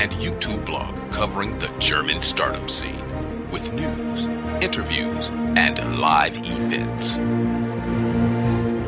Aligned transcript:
and 0.00 0.12
YouTube 0.12 0.64
blog 0.64 0.94
covering 1.12 1.58
the 1.58 1.68
German 1.78 2.22
startup 2.22 2.70
scene 2.70 3.04
with 3.50 3.70
news, 3.74 4.28
interviews, 4.64 5.28
and 5.58 5.76
live 6.00 6.38
events. 6.38 7.18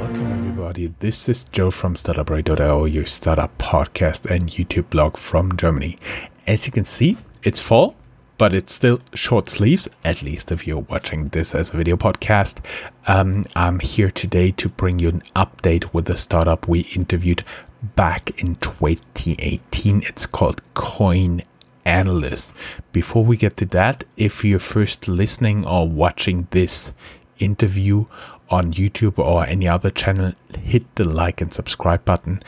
Welcome, 0.01 0.33
everybody. 0.33 0.95
This 1.01 1.29
is 1.29 1.45
Joe 1.45 1.71
from 1.71 1.97
Startuprad.io, 1.97 2.87
your 2.87 3.05
startup 3.05 3.59
podcast 3.59 4.25
and 4.25 4.49
YouTube 4.49 4.89
blog 4.89 5.19
from 5.19 5.55
Germany. 5.55 5.99
As 6.47 6.65
you 6.65 6.73
can 6.73 6.87
see, 6.87 7.19
it's 7.43 7.61
fall, 7.61 7.95
but 8.39 8.55
it's 8.55 8.73
still 8.73 8.99
short 9.13 9.51
sleeves, 9.51 9.91
at 10.05 10.23
least 10.23 10.51
if 10.51 10.67
you're 10.67 10.79
watching 10.79 11.29
this 11.29 11.55
as 11.55 11.69
a 11.69 11.77
video 11.77 11.99
podcast. 11.99 12.65
Um, 13.07 13.45
I'm 13.55 13.81
here 13.81 14.11
today 14.11 14.51
to 14.53 14.71
bring 14.71 14.99
you 14.99 15.11
an 15.11 15.23
update 15.37 15.93
with 15.93 16.07
the 16.07 16.17
startup 16.17 16.67
we 16.67 16.81
interviewed 16.97 17.45
back 17.83 18.31
in 18.43 18.57
2018. 18.57 20.03
It's 20.07 20.27
called 20.27 20.63
Coin 20.75 21.43
Analyst. 21.85 22.55
Before 22.93 23.25
we 23.25 23.37
get 23.37 23.57
to 23.59 23.67
that, 23.67 24.05
if 24.17 24.45
you're 24.45 24.59
first 24.59 25.09
listening 25.09 25.67
or 25.67 25.89
watching 25.89 26.47
this 26.51 26.93
interview 27.39 28.07
on 28.51 28.73
YouTube 28.73 29.19
or 29.19 29.45
any 29.47 29.67
other 29.67 29.91
channel, 29.91 30.33
hit 30.57 30.95
the 30.95 31.05
like 31.05 31.41
and 31.41 31.53
subscribe 31.53 32.05
button. 32.05 32.41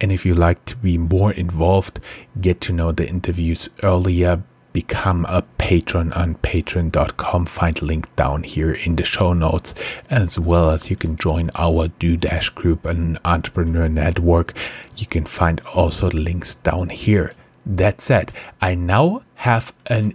And 0.00 0.12
if 0.12 0.26
you 0.26 0.34
like 0.34 0.64
to 0.66 0.76
be 0.76 0.98
more 0.98 1.32
involved, 1.32 2.00
get 2.40 2.60
to 2.62 2.72
know 2.72 2.92
the 2.92 3.08
interviews 3.08 3.70
earlier, 3.82 4.42
become 4.76 5.24
a 5.26 5.40
patron 5.56 6.12
on 6.12 6.34
patreon.com. 6.34 7.46
Find 7.46 7.80
link 7.80 8.14
down 8.14 8.42
here 8.42 8.72
in 8.74 8.96
the 8.96 9.04
show 9.04 9.32
notes, 9.32 9.74
as 10.10 10.38
well 10.38 10.68
as 10.68 10.90
you 10.90 10.96
can 10.96 11.16
join 11.16 11.50
our 11.54 11.88
DueDash 11.88 12.54
group 12.54 12.84
and 12.84 13.18
entrepreneur 13.24 13.88
network. 13.88 14.52
You 14.94 15.06
can 15.06 15.24
find 15.24 15.62
also 15.72 16.10
links 16.10 16.56
down 16.56 16.90
here. 16.90 17.32
That 17.64 18.02
said, 18.02 18.32
I 18.60 18.74
now 18.74 19.22
have 19.36 19.72
an, 19.86 20.12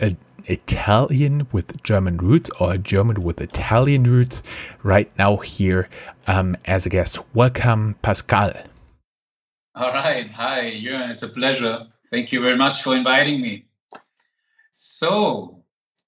an 0.00 0.16
Italian 0.46 1.46
with 1.52 1.80
German 1.84 2.16
roots 2.16 2.50
or 2.58 2.72
a 2.72 2.78
German 2.78 3.22
with 3.22 3.40
Italian 3.40 4.02
roots 4.02 4.42
right 4.82 5.16
now 5.16 5.36
here 5.36 5.88
um, 6.26 6.56
as 6.64 6.86
a 6.86 6.88
guest. 6.88 7.20
Welcome, 7.34 7.94
Pascal. 8.02 8.52
All 9.76 9.92
right. 9.92 10.28
Hi, 10.32 10.72
Jürgen. 10.72 11.08
It's 11.08 11.22
a 11.22 11.28
pleasure. 11.28 11.86
Thank 12.10 12.32
you 12.32 12.40
very 12.40 12.56
much 12.56 12.82
for 12.82 12.96
inviting 12.96 13.40
me. 13.40 13.66
So, 14.72 15.62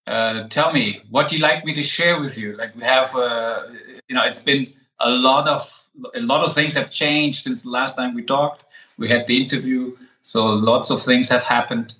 uh, 0.06 0.48
tell 0.48 0.72
me, 0.72 1.02
what 1.10 1.28
do 1.28 1.36
you 1.36 1.42
like 1.42 1.64
me 1.64 1.72
to 1.74 1.82
share 1.82 2.18
with 2.18 2.36
you? 2.36 2.52
Like 2.56 2.74
we 2.74 2.82
have, 2.82 3.14
uh, 3.14 3.68
you 4.08 4.14
know, 4.14 4.24
it's 4.24 4.42
been 4.42 4.72
a 5.00 5.10
lot 5.10 5.46
of 5.46 5.88
a 6.14 6.20
lot 6.20 6.42
of 6.42 6.54
things 6.54 6.74
have 6.74 6.90
changed 6.90 7.42
since 7.42 7.62
the 7.62 7.70
last 7.70 7.96
time 7.96 8.14
we 8.14 8.22
talked. 8.22 8.64
We 8.96 9.08
had 9.08 9.26
the 9.26 9.40
interview, 9.40 9.96
so 10.22 10.46
lots 10.46 10.90
of 10.90 11.00
things 11.00 11.28
have 11.28 11.44
happened. 11.44 11.94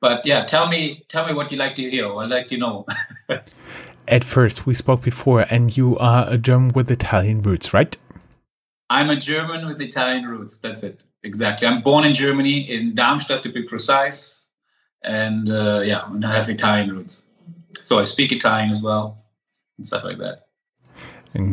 But 0.00 0.24
yeah, 0.26 0.44
tell 0.44 0.68
me, 0.68 1.04
tell 1.08 1.26
me 1.26 1.34
what 1.34 1.52
you 1.52 1.58
like 1.58 1.74
to 1.76 1.88
hear. 1.88 2.14
I'd 2.16 2.30
like 2.30 2.48
to 2.48 2.56
know. 2.56 2.86
At 4.08 4.24
first, 4.24 4.64
we 4.64 4.74
spoke 4.74 5.02
before, 5.02 5.42
and 5.50 5.76
you 5.76 5.98
are 5.98 6.26
a 6.28 6.38
German 6.38 6.72
with 6.72 6.90
Italian 6.90 7.42
roots, 7.42 7.74
right? 7.74 7.96
I'm 8.88 9.10
a 9.10 9.16
German 9.16 9.66
with 9.66 9.80
Italian 9.82 10.24
roots. 10.24 10.58
That's 10.58 10.82
it. 10.82 11.04
Exactly. 11.24 11.68
I'm 11.68 11.82
born 11.82 12.04
in 12.04 12.14
Germany, 12.14 12.70
in 12.70 12.94
Darmstadt 12.94 13.42
to 13.42 13.50
be 13.50 13.62
precise 13.62 14.37
and 15.04 15.50
uh, 15.50 15.82
yeah, 15.84 16.10
and 16.10 16.24
I 16.24 16.34
have 16.34 16.48
Italian 16.48 16.90
roots, 16.90 17.24
so 17.80 17.98
I 17.98 18.04
speak 18.04 18.32
Italian 18.32 18.70
as 18.70 18.82
well 18.82 19.24
and 19.76 19.86
stuff 19.86 20.04
like 20.04 20.18
that. 20.18 20.46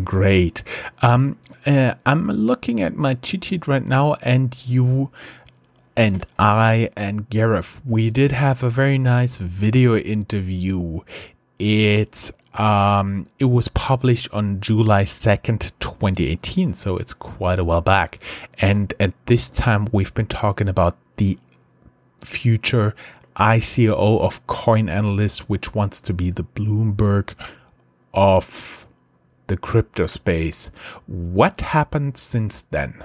Great. 0.04 0.64
Um, 1.02 1.38
uh, 1.66 1.96
I'm 2.06 2.28
looking 2.28 2.82
at 2.82 2.96
my 2.96 3.16
cheat 3.16 3.44
sheet 3.44 3.68
right 3.68 3.86
now, 3.86 4.16
and 4.22 4.56
you 4.68 5.12
and 5.96 6.26
I 6.38 6.90
and 6.96 7.30
Gareth, 7.30 7.82
we 7.86 8.10
did 8.10 8.32
have 8.32 8.64
a 8.64 8.70
very 8.70 8.98
nice 8.98 9.38
video 9.38 9.96
interview. 9.96 11.02
It's 11.60 12.32
um, 12.54 13.28
it 13.38 13.46
was 13.46 13.68
published 13.70 14.30
on 14.32 14.62
July 14.62 15.04
2nd, 15.04 15.72
2018, 15.80 16.74
so 16.74 16.98
it's 16.98 17.14
quite 17.14 17.60
a 17.60 17.64
while 17.64 17.82
back. 17.82 18.20
And 18.60 18.94
at 19.00 19.14
this 19.26 19.50
time, 19.50 19.90
we've 19.92 20.14
been 20.14 20.28
talking 20.28 20.70
about 20.70 20.96
the 21.18 21.38
future 22.22 22.96
ICO 23.38 24.20
of 24.22 24.46
Coin 24.48 24.90
Analyst, 24.90 25.50
which 25.50 25.74
wants 25.74 26.00
to 26.02 26.14
be 26.14 26.32
the 26.32 26.44
Bloomberg 26.44 27.34
of 28.14 28.88
the 29.48 29.58
crypto 29.58 30.08
space. 30.08 30.72
What 31.06 31.62
happened 31.62 32.18
since 32.18 32.64
then? 32.72 33.04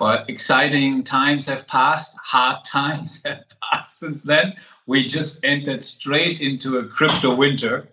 Well, 0.00 0.24
exciting 0.28 1.02
times 1.02 1.46
have 1.46 1.66
passed, 1.66 2.16
hard 2.22 2.64
times 2.64 3.22
have 3.24 3.44
passed 3.72 3.98
since 3.98 4.24
then. 4.24 4.54
We 4.86 5.04
just 5.04 5.44
entered 5.44 5.84
straight 5.84 6.40
into 6.40 6.78
a 6.78 6.86
crypto 6.86 7.34
winter. 7.34 7.88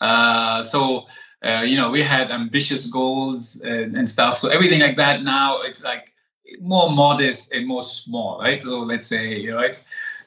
Uh, 0.00 0.62
so, 0.62 1.06
uh, 1.44 1.62
you 1.66 1.76
know, 1.76 1.90
we 1.90 2.02
had 2.02 2.30
ambitious 2.30 2.86
goals 2.86 3.60
and, 3.62 3.94
and 3.94 4.08
stuff. 4.08 4.38
So, 4.38 4.48
everything 4.48 4.80
like 4.80 4.96
that 4.96 5.22
now, 5.22 5.60
it's 5.60 5.84
like 5.84 6.13
more 6.60 6.90
modest 6.90 7.52
and 7.52 7.66
more 7.66 7.82
small, 7.82 8.38
right? 8.40 8.60
So 8.60 8.80
let's 8.80 9.06
say, 9.06 9.48
right? 9.48 9.78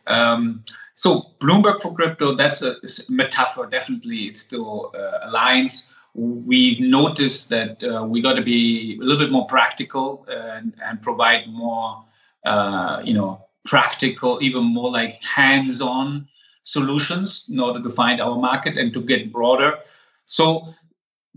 Um, 0.08 0.64
so 0.96 1.32
Bloomberg 1.40 1.82
for 1.82 1.94
crypto, 1.94 2.36
that's 2.36 2.62
a, 2.62 2.72
a 2.72 2.88
metaphor. 3.10 3.68
Definitely, 3.68 4.28
it 4.28 4.38
still 4.38 4.92
uh, 4.96 5.30
aligns. 5.30 5.92
We've 6.16 6.80
noticed 6.80 7.50
that 7.50 7.84
uh, 7.84 8.06
we 8.06 8.22
got 8.22 8.36
to 8.36 8.42
be 8.42 8.98
a 9.00 9.04
little 9.04 9.24
bit 9.24 9.32
more 9.32 9.46
practical 9.46 10.26
and, 10.30 10.74
and 10.84 11.00
provide 11.02 11.48
more, 11.48 12.04
uh, 12.46 13.02
you 13.04 13.14
know, 13.14 13.46
practical, 13.66 14.40
even 14.42 14.64
more 14.64 14.90
like 14.90 15.24
hands-on 15.24 16.28
solutions 16.64 17.46
in 17.50 17.60
order 17.60 17.84
to 17.84 17.90
find 17.90 18.20
our 18.20 18.36
market 18.36 18.78
and 18.78 18.92
to 18.94 19.02
get 19.02 19.32
broader. 19.32 19.78
So 20.26 20.68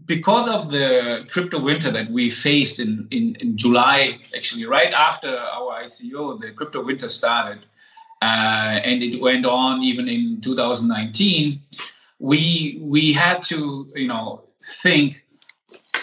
because 0.07 0.49
of 0.49 0.71
the 0.71 1.27
crypto 1.31 1.61
winter 1.61 1.91
that 1.91 2.11
we 2.11 2.31
faced 2.31 2.81
in, 2.81 3.07
in, 3.11 3.37
in 3.37 3.57
July, 3.57 4.19
actually, 4.37 4.67
right 4.67 4.93
after 4.93 5.29
our 5.29 5.81
ICO, 5.81 6.41
the 6.41 6.51
crypto 6.53 6.83
winter 6.85 7.09
started, 7.09 7.61
uh, 8.23 8.81
and 8.85 9.03
it 9.03 9.21
went 9.21 9.47
on 9.47 9.83
even 9.83 10.09
in 10.09 10.41
2019. 10.41 11.61
We 12.19 12.79
we 12.83 13.13
had 13.13 13.43
to 13.45 13.87
you 13.95 14.09
know 14.09 14.43
think 14.63 15.25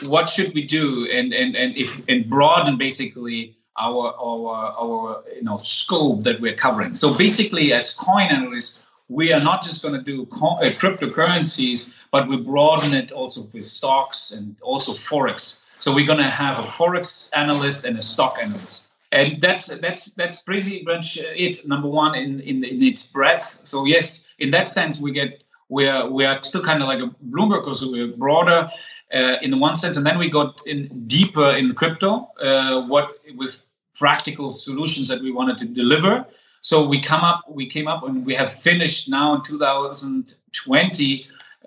what 0.03 0.29
should 0.29 0.53
we 0.53 0.63
do 0.63 1.07
and 1.13 1.31
and 1.33 1.55
and 1.55 1.75
if 1.77 2.01
and 2.07 2.27
broaden 2.27 2.77
basically 2.77 3.55
our 3.77 4.15
our 4.19 4.73
our 4.79 5.23
you 5.35 5.43
know 5.43 5.57
scope 5.57 6.23
that 6.23 6.41
we're 6.41 6.55
covering. 6.55 6.95
So 6.95 7.13
basically, 7.13 7.71
as 7.73 7.93
coin 7.93 8.29
analysts, 8.29 8.81
we 9.09 9.33
are 9.33 9.39
not 9.39 9.63
just 9.63 9.81
going 9.81 9.93
to 9.93 10.01
do 10.01 10.25
co- 10.27 10.57
uh, 10.57 10.65
cryptocurrencies, 10.65 11.89
but 12.11 12.27
we 12.27 12.37
broaden 12.37 12.93
it 12.93 13.11
also 13.11 13.41
with 13.53 13.63
stocks 13.63 14.31
and 14.31 14.55
also 14.61 14.93
forex. 14.93 15.61
So 15.79 15.93
we're 15.93 16.07
going 16.07 16.17
to 16.19 16.29
have 16.29 16.59
a 16.59 16.63
forex 16.63 17.29
analyst 17.35 17.85
and 17.85 17.97
a 17.97 18.01
stock 18.01 18.37
analyst, 18.41 18.87
and 19.11 19.39
that's 19.41 19.67
that's 19.79 20.05
that's 20.15 20.41
pretty 20.41 20.83
much 20.83 21.17
it. 21.21 21.65
Number 21.67 21.87
one 21.87 22.15
in 22.15 22.41
in, 22.41 22.63
in 22.63 22.83
its 22.83 23.07
breadth. 23.07 23.61
So 23.63 23.85
yes, 23.85 24.27
in 24.39 24.51
that 24.51 24.67
sense, 24.69 24.99
we 24.99 25.11
get 25.11 25.43
we 25.69 25.87
are 25.87 26.09
we 26.09 26.25
are 26.25 26.43
still 26.43 26.63
kind 26.63 26.81
of 26.81 26.87
like 26.87 26.99
a 26.99 27.09
Bloomberg, 27.31 27.61
because 27.63 27.85
we're 27.85 28.07
broader. 28.07 28.69
Uh, 29.13 29.37
in 29.41 29.57
one 29.57 29.73
sense, 29.73 29.95
and 29.95 30.05
then 30.05 30.17
we 30.17 30.29
got 30.29 30.61
in 30.67 30.89
deeper 31.07 31.51
in 31.51 31.73
crypto, 31.73 32.29
uh, 32.41 32.81
what 32.87 33.11
with 33.37 33.65
practical 33.95 34.49
solutions 34.49 35.07
that 35.07 35.21
we 35.21 35.31
wanted 35.31 35.57
to 35.57 35.65
deliver. 35.65 36.25
So 36.61 36.85
we 36.85 36.99
come 36.99 37.21
up, 37.21 37.43
we 37.49 37.67
came 37.67 37.87
up, 37.87 38.03
and 38.03 38.25
we 38.25 38.35
have 38.35 38.51
finished 38.51 39.09
now 39.09 39.35
in 39.35 39.43
2020. 39.43 41.23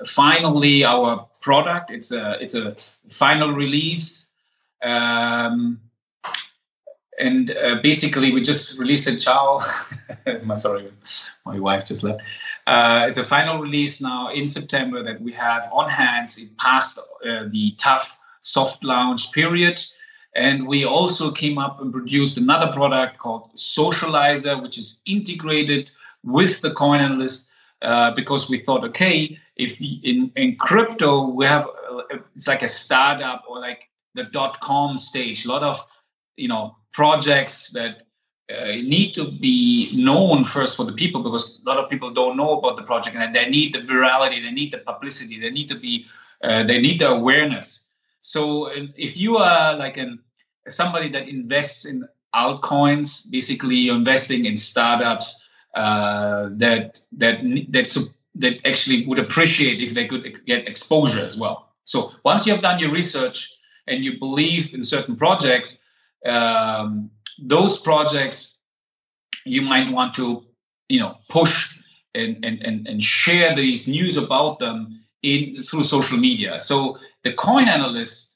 Finally, 0.06 0.84
our 0.84 1.26
product. 1.40 1.90
It's 1.90 2.12
a 2.12 2.36
it's 2.40 2.54
a 2.54 2.74
final 3.10 3.52
release, 3.52 4.30
um, 4.82 5.80
and 7.18 7.50
uh, 7.56 7.76
basically 7.82 8.32
we 8.32 8.40
just 8.40 8.78
released 8.78 9.08
it. 9.08 9.18
Ciao, 9.20 9.60
my 10.44 10.54
sorry, 10.54 10.90
my 11.44 11.58
wife 11.58 11.84
just 11.84 12.02
left. 12.02 12.22
Uh, 12.66 13.04
it's 13.08 13.18
a 13.18 13.24
final 13.24 13.58
release 13.58 14.00
now 14.00 14.30
in 14.30 14.46
September 14.46 15.02
that 15.02 15.20
we 15.20 15.32
have 15.32 15.68
on 15.72 15.88
hands. 15.88 16.38
It 16.38 16.56
passed 16.58 16.98
uh, 16.98 17.44
the 17.50 17.74
tough 17.78 18.18
soft 18.42 18.84
launch 18.84 19.32
period 19.32 19.82
and 20.34 20.66
we 20.66 20.84
also 20.84 21.30
came 21.30 21.58
up 21.58 21.80
and 21.80 21.92
produced 21.92 22.38
another 22.38 22.72
product 22.72 23.18
called 23.18 23.50
Socializer, 23.54 24.62
which 24.62 24.78
is 24.78 25.00
integrated 25.06 25.90
with 26.22 26.60
the 26.60 26.72
coin 26.72 27.00
analyst 27.00 27.48
uh, 27.82 28.12
because 28.12 28.48
we 28.48 28.58
thought, 28.58 28.84
okay, 28.84 29.36
if 29.56 29.80
in, 29.80 30.30
in 30.36 30.56
crypto 30.56 31.28
we 31.28 31.44
have 31.46 31.66
uh, 31.66 32.18
it's 32.34 32.46
like 32.46 32.62
a 32.62 32.68
startup 32.68 33.44
or 33.48 33.58
like 33.58 33.88
the 34.14 34.24
dot 34.24 34.60
com 34.60 34.98
stage, 34.98 35.44
a 35.44 35.48
lot 35.48 35.62
of 35.62 35.84
you 36.36 36.48
know 36.48 36.76
projects 36.92 37.70
that 37.70 38.02
uh, 38.50 38.72
need 38.82 39.14
to 39.14 39.30
be 39.30 39.90
known 39.94 40.44
first 40.44 40.76
for 40.76 40.84
the 40.84 40.92
people 40.92 41.22
because 41.22 41.60
a 41.64 41.68
lot 41.68 41.78
of 41.78 41.88
people 41.88 42.10
don't 42.12 42.36
know 42.36 42.58
about 42.58 42.76
the 42.76 42.82
project 42.82 43.16
and 43.16 43.34
they 43.34 43.48
need 43.48 43.72
the 43.72 43.80
virality, 43.80 44.42
they 44.42 44.50
need 44.50 44.72
the 44.72 44.78
publicity, 44.78 45.38
they 45.40 45.50
need 45.50 45.68
to 45.68 45.76
be, 45.76 46.04
uh, 46.42 46.62
they 46.64 46.80
need 46.80 47.00
the 47.00 47.08
awareness. 47.08 47.82
So 48.20 48.70
if 48.96 49.16
you 49.18 49.36
are 49.38 49.76
like 49.76 49.96
an 49.96 50.20
somebody 50.68 51.08
that 51.10 51.28
invests 51.28 51.84
in 51.86 52.06
altcoins. 52.34 53.28
Basically, 53.30 53.76
you're 53.76 53.96
investing 53.96 54.46
in 54.46 54.56
startups 54.56 55.40
uh, 55.74 56.48
that 56.52 57.00
that 57.12 57.40
that 57.68 58.08
that 58.36 58.66
actually 58.66 59.06
would 59.06 59.18
appreciate 59.18 59.82
if 59.82 59.94
they 59.94 60.06
could 60.06 60.44
get 60.46 60.68
exposure 60.68 61.24
as 61.24 61.38
well. 61.38 61.72
So 61.84 62.12
once 62.24 62.46
you 62.46 62.52
have 62.52 62.62
done 62.62 62.78
your 62.78 62.92
research 62.92 63.50
and 63.86 64.04
you 64.04 64.18
believe 64.18 64.74
in 64.74 64.84
certain 64.84 65.16
projects, 65.16 65.78
um, 66.26 67.10
those 67.38 67.80
projects 67.80 68.58
you 69.44 69.62
might 69.62 69.90
want 69.90 70.14
to 70.14 70.44
you 70.88 71.00
know 71.00 71.18
push 71.28 71.68
and, 72.14 72.44
and, 72.44 72.60
and, 72.66 72.88
and 72.88 73.02
share 73.02 73.54
these 73.54 73.86
news 73.86 74.16
about 74.16 74.58
them 74.58 75.00
in 75.22 75.62
through 75.62 75.82
social 75.82 76.18
media. 76.18 76.58
So 76.58 76.98
the 77.22 77.32
coin 77.32 77.68
analyst 77.68 78.32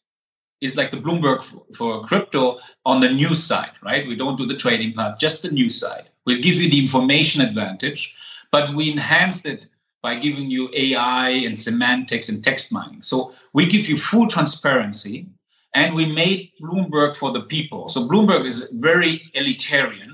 is 0.61 0.77
like 0.77 0.91
the 0.91 0.97
Bloomberg 0.97 1.43
for, 1.43 1.63
for, 1.77 2.05
crypto 2.05 2.59
on 2.87 3.01
the 3.01 3.11
news 3.11 3.43
side, 3.43 3.73
right? 3.83 4.07
We 4.07 4.17
don't 4.17 4.37
do 4.37 4.47
the 4.47 4.57
trading 4.57 4.95
part, 4.95 5.19
just 5.19 5.43
the 5.43 5.51
news 5.51 5.79
side. 5.79 6.09
We'll 6.25 6.41
give 6.41 6.55
you 6.55 6.71
the 6.71 6.79
information 6.79 7.43
advantage, 7.43 8.15
but 8.51 8.75
we 8.75 8.91
enhanced 8.91 9.47
it 9.47 9.69
by 10.03 10.15
giving 10.17 10.51
you 10.51 10.71
AI 10.75 11.31
and 11.31 11.59
semantics 11.59 12.29
and 12.29 12.43
text 12.43 12.73
mining. 12.73 13.03
So 13.03 13.33
we 13.53 13.67
give 13.67 13.89
you 13.89 13.97
full 13.97 14.27
transparency 14.27 15.27
and 15.75 15.95
we 15.95 16.07
made 16.07 16.53
Bloomberg 16.61 17.17
for 17.17 17.33
the 17.33 17.43
people. 17.43 17.89
So 17.89 18.09
Bloomberg 18.09 18.47
is 18.47 18.69
very 18.73 19.23
elitarian 19.35 20.13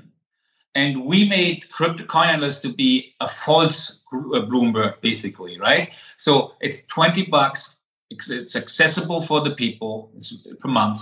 and 0.75 1.05
we 1.05 1.27
made 1.27 1.69
crypto 1.71 2.05
coin 2.05 2.39
to 2.41 2.73
be 2.73 3.13
a 3.19 3.27
false 3.27 3.99
Bloomberg, 4.13 5.01
basically, 5.01 5.59
right? 5.59 5.93
So 6.17 6.53
it's 6.61 6.83
20 6.83 7.25
bucks. 7.25 7.75
It's, 8.11 8.55
accessible 8.55 9.21
for 9.21 9.41
the 9.41 9.51
people 9.51 10.11
it's 10.15 10.35
per 10.59 10.67
month. 10.67 10.99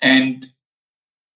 And 0.00 0.46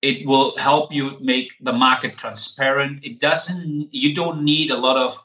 it 0.00 0.26
will 0.26 0.56
help 0.56 0.92
you 0.92 1.16
make 1.20 1.52
the 1.60 1.72
market 1.72 2.16
transparent. 2.16 3.04
It 3.04 3.20
doesn't, 3.20 3.88
you 3.92 4.14
don't 4.14 4.42
need 4.42 4.70
a 4.70 4.76
lot 4.76 4.96
of 4.96 5.20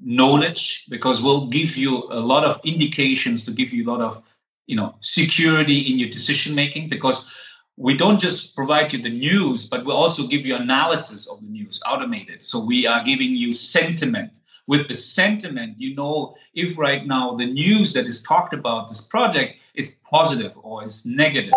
knowledge 0.00 0.84
because 0.88 1.22
we'll 1.22 1.48
give 1.48 1.76
you 1.76 2.04
a 2.10 2.20
lot 2.20 2.44
of 2.44 2.60
indications 2.64 3.44
to 3.44 3.52
give 3.52 3.72
you 3.72 3.84
a 3.86 3.90
lot 3.90 4.00
of, 4.00 4.22
you 4.66 4.76
know, 4.76 4.94
security 5.00 5.78
in 5.78 5.98
your 5.98 6.08
decision 6.08 6.54
making 6.54 6.88
because 6.88 7.26
we 7.76 7.96
don't 7.96 8.20
just 8.20 8.54
provide 8.56 8.92
you 8.92 9.00
the 9.00 9.08
news, 9.08 9.64
but 9.64 9.84
we 9.84 9.92
also 9.92 10.26
give 10.26 10.44
you 10.44 10.56
analysis 10.56 11.28
of 11.28 11.40
the 11.40 11.48
news, 11.48 11.80
automated. 11.86 12.42
So 12.42 12.58
we 12.58 12.86
are 12.86 13.04
giving 13.04 13.34
you 13.34 13.52
sentiment. 13.52 14.40
With 14.68 14.86
the 14.86 14.94
sentiment, 14.94 15.76
you 15.78 15.96
know 15.96 16.36
if 16.54 16.76
right 16.76 17.06
now 17.06 17.34
the 17.34 17.46
news 17.46 17.94
that 17.94 18.06
is 18.06 18.22
talked 18.22 18.52
about 18.52 18.88
this 18.88 19.00
project 19.00 19.72
is 19.74 19.98
positive 20.08 20.52
or 20.62 20.84
is 20.84 21.06
negative. 21.06 21.54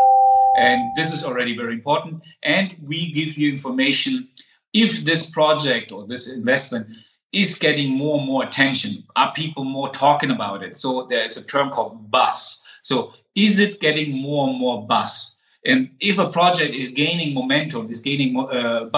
And 0.58 0.82
this 0.96 1.12
is 1.12 1.26
already 1.26 1.56
very 1.56 1.74
important. 1.74 2.24
And 2.44 2.74
we 2.82 3.12
give 3.12 3.38
you 3.38 3.52
information 3.52 4.30
if 4.74 5.04
this 5.04 5.30
project 5.30 5.92
or 5.92 6.08
this 6.08 6.30
investment 6.30 6.88
is 7.34 7.60
getting 7.60 7.92
more 7.92 8.18
and 8.18 8.26
more 8.26 8.46
attention. 8.46 9.04
Are 9.18 9.34
people 9.34 9.66
more 9.66 9.90
talking 9.90 10.32
about 10.32 10.64
it? 10.64 10.78
So 10.78 11.06
there's 11.10 11.36
a 11.36 11.44
term 11.44 11.70
called 11.70 12.10
buzz. 12.12 12.62
So 12.82 13.14
is 13.36 13.60
it 13.60 13.82
getting 13.82 14.22
more 14.22 14.48
and 14.48 14.58
more 14.58 14.88
buzz? 14.88 15.36
And 15.66 15.90
if 16.00 16.18
a 16.18 16.30
project 16.30 16.74
is 16.74 16.88
gaining 16.88 17.34
momentum, 17.34 17.90
is 17.90 18.00
gaining 18.00 18.38
uh, 18.40 18.90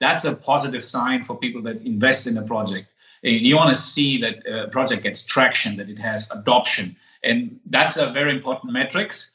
that's 0.00 0.24
a 0.24 0.34
positive 0.34 0.82
sign 0.82 1.22
for 1.22 1.36
people 1.36 1.60
that 1.62 1.82
invest 1.82 2.26
in 2.26 2.38
a 2.38 2.42
project. 2.42 2.89
You 3.22 3.56
want 3.56 3.70
to 3.70 3.76
see 3.76 4.18
that 4.22 4.46
a 4.46 4.68
project 4.68 5.02
gets 5.02 5.24
traction, 5.24 5.76
that 5.76 5.90
it 5.90 5.98
has 5.98 6.30
adoption, 6.30 6.96
and 7.22 7.60
that's 7.66 7.96
a 7.98 8.10
very 8.10 8.30
important 8.30 8.72
metrics. 8.72 9.32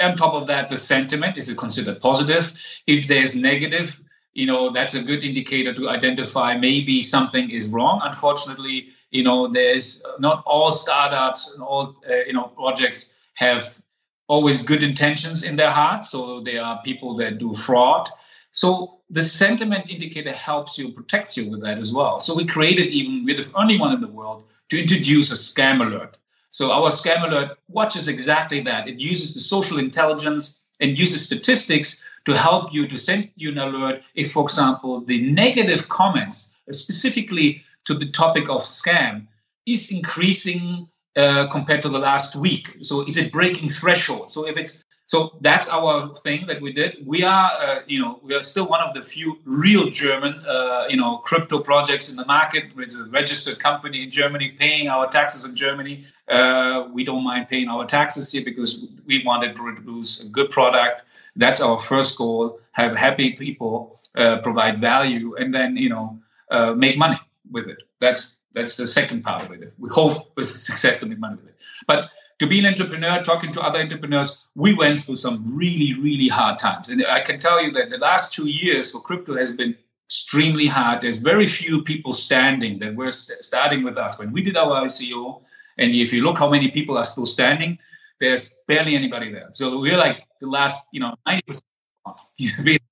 On 0.00 0.16
top 0.16 0.34
of 0.34 0.46
that, 0.46 0.70
the 0.70 0.76
sentiment 0.76 1.36
is 1.36 1.48
it 1.48 1.58
considered 1.58 2.00
positive? 2.00 2.52
If 2.86 3.08
there's 3.08 3.36
negative, 3.36 4.00
you 4.32 4.46
know 4.46 4.70
that's 4.70 4.94
a 4.94 5.02
good 5.02 5.22
indicator 5.22 5.74
to 5.74 5.88
identify 5.88 6.56
maybe 6.56 7.02
something 7.02 7.50
is 7.50 7.68
wrong. 7.68 8.00
Unfortunately, 8.04 8.88
you 9.10 9.22
know 9.22 9.48
there's 9.48 10.02
not 10.18 10.42
all 10.46 10.70
startups 10.70 11.50
and 11.52 11.62
all 11.62 11.96
uh, 12.10 12.14
you 12.26 12.32
know 12.32 12.44
projects 12.56 13.14
have 13.34 13.80
always 14.28 14.62
good 14.62 14.82
intentions 14.82 15.42
in 15.42 15.56
their 15.56 15.70
heart. 15.70 16.04
So 16.04 16.40
there 16.40 16.62
are 16.62 16.80
people 16.84 17.16
that 17.16 17.38
do 17.38 17.54
fraud. 17.54 18.08
So 18.56 19.00
the 19.10 19.20
sentiment 19.20 19.90
indicator 19.90 20.32
helps 20.32 20.78
you, 20.78 20.90
protects 20.90 21.36
you 21.36 21.50
with 21.50 21.62
that 21.62 21.76
as 21.76 21.92
well. 21.92 22.18
So 22.20 22.34
we 22.34 22.46
created 22.46 22.88
even, 22.88 23.22
we're 23.22 23.36
the 23.36 23.50
only 23.54 23.78
one 23.78 23.92
in 23.92 24.00
the 24.00 24.08
world 24.08 24.44
to 24.70 24.80
introduce 24.80 25.30
a 25.30 25.34
scam 25.34 25.86
alert. 25.86 26.16
So 26.48 26.72
our 26.72 26.88
scam 26.88 27.22
alert 27.22 27.58
watches 27.68 28.08
exactly 28.08 28.60
that. 28.62 28.88
It 28.88 28.98
uses 28.98 29.34
the 29.34 29.40
social 29.40 29.78
intelligence 29.78 30.58
and 30.80 30.98
uses 30.98 31.22
statistics 31.22 32.02
to 32.24 32.34
help 32.34 32.72
you 32.72 32.88
to 32.88 32.96
send 32.96 33.28
you 33.36 33.50
an 33.50 33.58
alert 33.58 34.02
if, 34.14 34.32
for 34.32 34.42
example, 34.44 35.02
the 35.02 35.30
negative 35.30 35.90
comments, 35.90 36.56
specifically 36.72 37.62
to 37.84 37.92
the 37.92 38.10
topic 38.10 38.48
of 38.48 38.62
scam, 38.62 39.26
is 39.66 39.90
increasing 39.90 40.88
uh, 41.16 41.46
compared 41.48 41.82
to 41.82 41.90
the 41.90 41.98
last 41.98 42.34
week. 42.36 42.78
So 42.80 43.04
is 43.04 43.18
it 43.18 43.32
breaking 43.32 43.68
threshold? 43.68 44.30
So 44.30 44.46
if 44.46 44.56
it's 44.56 44.82
so 45.06 45.38
that's 45.40 45.68
our 45.68 46.12
thing 46.16 46.48
that 46.48 46.60
we 46.60 46.72
did. 46.72 46.98
We 47.06 47.22
are, 47.22 47.52
uh, 47.62 47.80
you 47.86 48.00
know, 48.00 48.18
we 48.24 48.34
are 48.34 48.42
still 48.42 48.66
one 48.66 48.80
of 48.80 48.92
the 48.92 49.02
few 49.02 49.38
real 49.44 49.88
German, 49.88 50.42
uh, 50.48 50.86
you 50.88 50.96
know, 50.96 51.18
crypto 51.18 51.60
projects 51.60 52.10
in 52.10 52.16
the 52.16 52.24
market 52.26 52.74
with 52.74 52.92
a 52.92 53.08
registered 53.10 53.60
company 53.60 54.02
in 54.02 54.10
Germany, 54.10 54.56
paying 54.58 54.88
our 54.88 55.08
taxes 55.08 55.44
in 55.44 55.54
Germany. 55.54 56.06
Uh, 56.26 56.88
we 56.92 57.04
don't 57.04 57.22
mind 57.22 57.48
paying 57.48 57.68
our 57.68 57.86
taxes 57.86 58.32
here 58.32 58.42
because 58.44 58.84
we 59.06 59.22
wanted 59.24 59.54
to 59.54 59.62
produce 59.62 60.20
a 60.20 60.28
good 60.28 60.50
product. 60.50 61.04
That's 61.36 61.60
our 61.60 61.78
first 61.78 62.18
goal: 62.18 62.58
have 62.72 62.96
happy 62.96 63.30
people, 63.32 64.00
uh, 64.16 64.38
provide 64.38 64.80
value, 64.80 65.36
and 65.36 65.54
then 65.54 65.76
you 65.76 65.88
know, 65.88 66.18
uh, 66.50 66.72
make 66.72 66.98
money 66.98 67.20
with 67.52 67.68
it. 67.68 67.78
That's 68.00 68.38
that's 68.54 68.76
the 68.76 68.88
second 68.88 69.22
part 69.22 69.44
of 69.44 69.52
it. 69.52 69.72
We 69.78 69.88
hope 69.88 70.36
with 70.36 70.48
success 70.48 70.98
to 71.00 71.06
make 71.06 71.20
money 71.20 71.36
with 71.36 71.46
it. 71.46 71.56
But 71.86 72.08
to 72.38 72.46
be 72.46 72.58
an 72.58 72.66
entrepreneur, 72.66 73.22
talking 73.22 73.52
to 73.52 73.60
other 73.60 73.78
entrepreneurs, 73.78 74.36
we 74.54 74.74
went 74.74 75.00
through 75.00 75.16
some 75.16 75.56
really, 75.56 75.94
really 75.98 76.28
hard 76.28 76.58
times. 76.58 76.88
And 76.90 77.04
I 77.06 77.20
can 77.20 77.38
tell 77.38 77.62
you 77.62 77.72
that 77.72 77.90
the 77.90 77.98
last 77.98 78.32
two 78.32 78.46
years 78.46 78.92
for 78.92 79.00
crypto 79.00 79.36
has 79.36 79.54
been 79.54 79.74
extremely 80.06 80.66
hard. 80.66 81.00
There's 81.00 81.18
very 81.18 81.46
few 81.46 81.82
people 81.82 82.12
standing 82.12 82.78
that 82.80 82.94
were 82.94 83.10
st- 83.10 83.42
starting 83.42 83.82
with 83.82 83.96
us. 83.96 84.18
When 84.18 84.32
we 84.32 84.42
did 84.42 84.56
our 84.56 84.82
ICO, 84.82 85.42
and 85.78 85.94
if 85.94 86.12
you 86.12 86.22
look 86.22 86.38
how 86.38 86.50
many 86.50 86.70
people 86.70 86.96
are 86.98 87.04
still 87.04 87.26
standing, 87.26 87.78
there's 88.20 88.50
barely 88.68 88.94
anybody 88.94 89.32
there. 89.32 89.48
So 89.52 89.80
we're 89.80 89.98
like 89.98 90.24
the 90.40 90.48
last, 90.48 90.86
you 90.92 91.00
know, 91.00 91.14
90% 91.26 91.60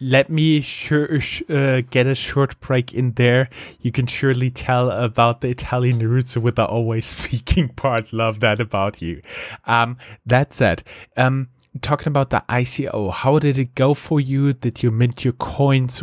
let 0.00 0.28
me 0.28 0.60
sure, 0.60 1.18
uh, 1.48 1.80
get 1.90 2.06
a 2.06 2.14
short 2.14 2.60
break 2.60 2.92
in 2.92 3.12
there. 3.12 3.48
You 3.80 3.90
can 3.90 4.06
surely 4.06 4.50
tell 4.50 4.90
about 4.90 5.40
the 5.40 5.48
Italian 5.48 5.98
roots 5.98 6.36
with 6.36 6.56
the 6.56 6.66
always 6.66 7.06
speaking 7.16 7.68
part. 7.70 8.12
Love 8.12 8.40
that 8.40 8.60
about 8.60 9.00
you. 9.00 9.22
Um, 9.64 9.96
that 10.26 10.52
said, 10.52 10.82
um, 11.16 11.48
talking 11.80 12.08
about 12.08 12.30
the 12.30 12.44
ICO, 12.48 13.12
how 13.12 13.38
did 13.38 13.58
it 13.58 13.74
go 13.74 13.94
for 13.94 14.20
you? 14.20 14.52
Did 14.52 14.82
you 14.82 14.90
mint 14.90 15.24
your 15.24 15.32
coins? 15.34 16.02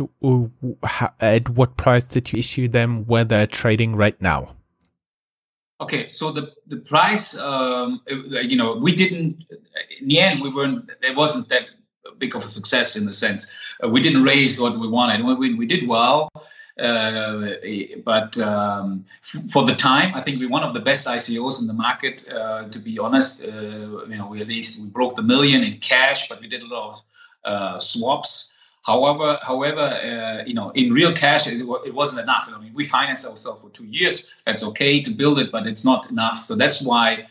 At 1.20 1.48
what 1.48 1.76
price 1.76 2.04
did 2.04 2.32
you 2.32 2.40
issue 2.40 2.68
them? 2.68 3.04
Where 3.06 3.24
they're 3.24 3.46
trading 3.46 3.94
right 3.94 4.20
now? 4.20 4.56
Okay, 5.80 6.10
so 6.12 6.30
the 6.30 6.52
the 6.68 6.76
price, 6.76 7.36
um, 7.36 8.00
you 8.08 8.56
know, 8.56 8.76
we 8.76 8.94
didn't. 8.94 9.44
In 10.00 10.08
the 10.08 10.20
end, 10.20 10.40
we 10.40 10.48
weren't. 10.48 10.88
There 11.02 11.14
wasn't 11.14 11.48
that 11.48 11.64
big 12.18 12.34
of 12.36 12.42
a 12.44 12.46
success 12.46 12.96
in 12.96 13.06
the 13.06 13.14
sense 13.14 13.50
uh, 13.82 13.88
we 13.88 14.00
didn't 14.00 14.22
raise 14.22 14.60
what 14.60 14.78
we 14.78 14.88
wanted. 14.88 15.24
We, 15.24 15.66
did 15.66 15.88
well, 15.88 16.30
uh, 16.80 17.50
but 18.04 18.36
um, 18.38 19.04
f- 19.22 19.50
for 19.50 19.64
the 19.64 19.74
time, 19.74 20.14
I 20.14 20.20
think 20.20 20.40
we're 20.40 20.50
one 20.50 20.62
of 20.62 20.74
the 20.74 20.80
best 20.80 21.06
ICOs 21.06 21.60
in 21.60 21.66
the 21.66 21.74
market. 21.74 22.28
Uh, 22.28 22.68
to 22.68 22.78
be 22.78 22.98
honest, 22.98 23.42
uh, 23.42 23.46
you 23.46 24.16
know, 24.18 24.28
we 24.28 24.40
at 24.40 24.48
least 24.48 24.80
we 24.80 24.86
broke 24.86 25.14
the 25.14 25.22
million 25.22 25.62
in 25.62 25.78
cash, 25.78 26.28
but 26.28 26.40
we 26.40 26.48
did 26.48 26.62
a 26.62 26.66
lot 26.66 26.90
of 26.90 27.02
uh, 27.44 27.78
swaps. 27.78 28.50
However, 28.82 29.38
however, 29.42 29.80
uh, 29.80 30.44
you 30.44 30.52
know, 30.52 30.70
in 30.70 30.92
real 30.92 31.12
cash, 31.12 31.46
it, 31.46 31.60
it, 31.60 31.94
wasn't 31.94 32.20
enough. 32.20 32.50
I 32.54 32.60
mean, 32.60 32.74
we 32.74 32.84
financed 32.84 33.26
ourselves 33.26 33.62
for 33.62 33.70
two 33.70 33.86
years. 33.86 34.26
That's 34.44 34.62
okay 34.62 35.02
to 35.02 35.10
build 35.10 35.38
it, 35.38 35.50
but 35.50 35.66
it's 35.66 35.86
not 35.86 36.10
enough. 36.10 36.36
So 36.44 36.54
that's 36.54 36.82
why 36.82 37.26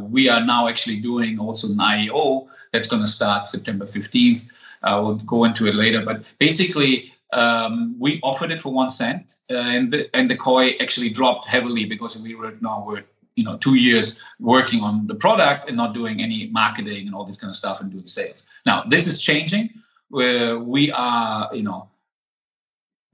we 0.00 0.28
are 0.28 0.44
now 0.44 0.66
actually 0.66 0.96
doing 0.96 1.38
also 1.38 1.68
an 1.68 1.76
IEO 1.76 2.48
that's 2.72 2.86
going 2.86 3.02
to 3.02 3.08
start 3.08 3.48
September 3.48 3.84
15th. 3.84 4.48
Uh, 4.82 5.00
we'll 5.04 5.16
go 5.16 5.44
into 5.44 5.66
it 5.66 5.74
later, 5.74 6.04
but 6.04 6.32
basically, 6.38 7.12
um, 7.32 7.94
we 7.98 8.20
offered 8.22 8.50
it 8.50 8.60
for 8.60 8.72
one 8.72 8.88
cent, 8.88 9.36
uh, 9.50 9.54
and 9.56 9.92
the, 9.92 10.08
and 10.16 10.30
the 10.30 10.36
COY 10.36 10.76
actually 10.80 11.10
dropped 11.10 11.46
heavily 11.46 11.84
because 11.84 12.20
we 12.20 12.34
were 12.34 12.54
now 12.60 12.84
we're 12.86 13.04
you 13.36 13.44
know 13.44 13.56
two 13.58 13.74
years 13.74 14.18
working 14.40 14.80
on 14.80 15.06
the 15.06 15.14
product 15.14 15.68
and 15.68 15.76
not 15.76 15.94
doing 15.94 16.22
any 16.22 16.48
marketing 16.48 17.06
and 17.06 17.14
all 17.14 17.24
this 17.24 17.38
kind 17.38 17.50
of 17.50 17.56
stuff 17.56 17.80
and 17.80 17.90
doing 17.92 18.06
sales. 18.06 18.48
Now 18.64 18.84
this 18.88 19.06
is 19.06 19.18
changing. 19.18 19.70
Where 20.10 20.58
we 20.58 20.90
are, 20.92 21.50
you 21.52 21.62
know, 21.62 21.90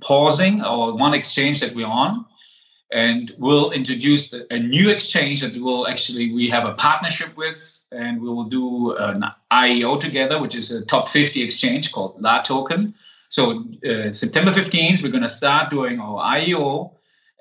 pausing 0.00 0.62
or 0.62 0.96
one 0.96 1.12
exchange 1.12 1.61
that 1.61 1.75
we're 1.75 1.88
on 1.88 2.25
and 2.94 3.32
we'll 3.38 3.70
introduce 3.72 4.32
a 4.32 4.58
new 4.58 4.88
exchange 4.88 5.42
that 5.42 5.60
will 5.60 5.86
actually 5.86 6.32
we 6.32 6.48
have 6.48 6.64
a 6.64 6.74
partnership 6.74 7.36
with 7.36 7.84
and 7.92 8.22
we 8.22 8.28
will 8.28 8.44
do 8.44 8.96
an 8.96 9.24
IEO 9.52 10.00
together 10.00 10.40
which 10.40 10.54
is 10.54 10.70
a 10.70 10.84
top 10.86 11.08
50 11.08 11.42
exchange 11.42 11.92
called 11.92 12.14
La 12.20 12.40
Token 12.40 12.94
So 13.34 13.64
uh, 13.84 14.12
September 14.12 14.52
15th, 14.52 15.02
we're 15.02 15.10
going 15.10 15.24
to 15.24 15.28
start 15.28 15.68
doing 15.68 15.98
our 15.98 16.22
IEO, 16.36 16.92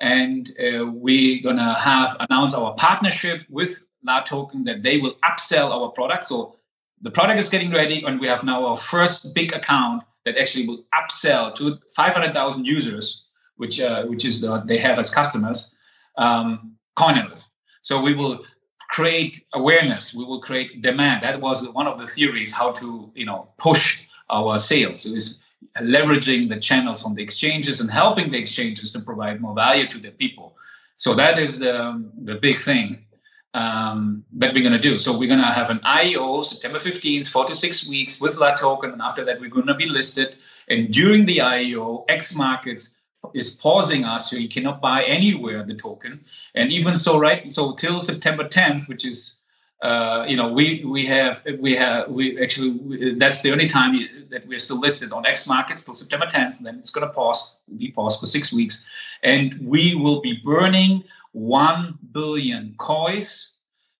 and 0.01 0.49
uh, 0.59 0.87
we're 0.87 1.39
going 1.43 1.57
to 1.57 1.73
have 1.73 2.17
announced 2.19 2.55
our 2.55 2.73
partnership 2.73 3.41
with 3.47 3.85
La 4.03 4.21
Token 4.21 4.63
that 4.63 4.81
they 4.81 4.97
will 4.97 5.15
upsell 5.23 5.69
our 5.69 5.89
product. 5.89 6.25
So 6.25 6.57
the 7.03 7.11
product 7.11 7.37
is 7.37 7.47
getting 7.47 7.71
ready, 7.71 8.03
and 8.03 8.19
we 8.19 8.25
have 8.25 8.43
now 8.43 8.65
our 8.65 8.75
first 8.75 9.35
big 9.35 9.53
account 9.53 10.03
that 10.25 10.35
actually 10.35 10.67
will 10.67 10.83
upsell 10.95 11.53
to 11.55 11.77
500,000 11.95 12.65
users, 12.65 13.25
which 13.57 13.79
uh, 13.79 14.03
which 14.05 14.25
is 14.25 14.41
the, 14.41 14.59
they 14.65 14.77
have 14.77 14.99
as 14.99 15.13
customers, 15.13 15.71
um, 16.17 16.73
CoinAnalyst. 16.97 17.51
So 17.81 18.01
we 18.01 18.13
will 18.13 18.43
create 18.89 19.43
awareness. 19.53 20.13
We 20.13 20.25
will 20.25 20.41
create 20.41 20.81
demand. 20.81 21.23
That 21.23 21.41
was 21.41 21.67
one 21.69 21.87
of 21.87 21.97
the 21.99 22.07
theories 22.07 22.51
how 22.51 22.71
to 22.73 23.11
you 23.15 23.25
know 23.25 23.49
push 23.57 24.01
our 24.29 24.59
sales. 24.59 25.05
It 25.05 25.15
is 25.15 25.39
leveraging 25.81 26.49
the 26.49 26.59
channels 26.59 27.03
on 27.05 27.15
the 27.15 27.23
exchanges 27.23 27.79
and 27.81 27.89
helping 27.89 28.31
the 28.31 28.37
exchanges 28.37 28.91
to 28.91 28.99
provide 28.99 29.41
more 29.41 29.55
value 29.55 29.87
to 29.87 29.97
the 29.97 30.11
people. 30.11 30.55
So 30.97 31.13
that 31.15 31.39
is 31.39 31.59
the, 31.59 32.09
the 32.23 32.35
big 32.35 32.59
thing 32.59 33.05
um, 33.53 34.23
that 34.33 34.53
we're 34.53 34.61
going 34.61 34.73
to 34.73 34.79
do. 34.79 34.97
So 34.97 35.17
we're 35.17 35.27
going 35.27 35.39
to 35.39 35.45
have 35.45 35.69
an 35.69 35.79
IEO 35.79 36.43
September 36.43 36.79
15th, 36.79 37.29
four 37.29 37.45
to 37.45 37.55
six 37.55 37.87
weeks 37.87 38.21
with 38.21 38.37
La 38.37 38.53
Token. 38.53 38.91
And 38.91 39.01
after 39.01 39.23
that, 39.25 39.39
we're 39.39 39.49
going 39.49 39.67
to 39.67 39.75
be 39.75 39.87
listed. 39.87 40.37
And 40.69 40.91
during 40.91 41.25
the 41.25 41.37
IEO, 41.37 42.05
X 42.09 42.35
Markets 42.35 42.95
is 43.33 43.55
pausing 43.55 44.03
us 44.05 44.29
so 44.29 44.35
you 44.35 44.49
cannot 44.49 44.81
buy 44.81 45.03
anywhere 45.03 45.63
the 45.63 45.73
token. 45.73 46.23
And 46.55 46.71
even 46.71 46.95
so, 46.95 47.17
right, 47.17 47.51
so 47.51 47.73
till 47.73 48.01
September 48.01 48.43
10th, 48.43 48.89
which 48.89 49.05
is 49.05 49.37
uh, 49.83 50.23
you 50.29 50.37
know, 50.37 50.47
we 50.47 50.81
we 50.85 51.05
have 51.05 51.45
we 51.59 51.75
have 51.75 52.09
we 52.09 52.41
actually 52.41 53.15
that's 53.15 53.41
the 53.41 53.51
only 53.51 53.67
time 53.67 53.93
that 54.29 54.47
we're 54.47 54.57
still 54.57 54.79
listed 54.79 55.11
on 55.11 55.25
X 55.25 55.45
markets 55.45 55.83
till 55.83 55.93
September 55.93 56.25
10th. 56.25 56.59
And 56.59 56.65
then 56.65 56.77
it's 56.77 56.89
going 56.89 57.05
to 57.05 57.13
pause, 57.13 57.57
be 57.77 57.91
paused 57.91 58.21
for 58.21 58.25
six 58.25 58.53
weeks, 58.53 58.85
and 59.23 59.53
we 59.61 59.93
will 59.93 60.21
be 60.21 60.39
burning 60.41 61.03
one 61.33 61.97
billion 62.13 62.75
coins 62.77 63.55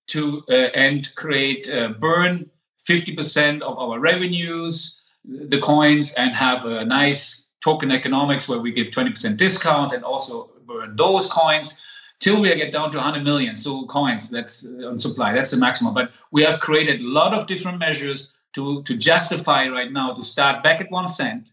to 0.06 0.42
uh, 0.48 0.70
and 0.74 1.14
create 1.16 1.68
uh, 1.70 1.88
burn 1.88 2.48
50% 2.88 3.60
of 3.60 3.78
our 3.78 3.98
revenues, 3.98 5.00
the 5.24 5.60
coins, 5.60 6.14
and 6.14 6.34
have 6.34 6.64
a 6.64 6.84
nice 6.84 7.43
token 7.64 7.90
economics 7.90 8.48
where 8.48 8.58
we 8.58 8.70
give 8.70 8.88
20% 8.88 9.36
discount 9.38 9.92
and 9.92 10.04
also 10.04 10.50
burn 10.66 10.94
those 10.96 11.26
coins 11.26 11.80
till 12.20 12.40
we 12.40 12.54
get 12.54 12.72
down 12.72 12.90
to 12.90 12.98
100 12.98 13.24
million 13.24 13.56
so 13.56 13.86
coins. 13.86 14.28
That's 14.28 14.66
uh, 14.66 14.88
on 14.90 14.98
supply. 14.98 15.32
That's 15.32 15.50
the 15.50 15.56
maximum. 15.56 15.94
But 15.94 16.10
we 16.30 16.42
have 16.42 16.60
created 16.60 17.00
a 17.00 17.08
lot 17.20 17.32
of 17.32 17.46
different 17.46 17.78
measures 17.78 18.32
to 18.54 18.82
to 18.84 18.96
justify 18.96 19.68
right 19.68 19.92
now 19.92 20.12
to 20.12 20.22
start 20.22 20.62
back 20.62 20.80
at 20.80 20.90
one 20.90 21.08
cent 21.08 21.52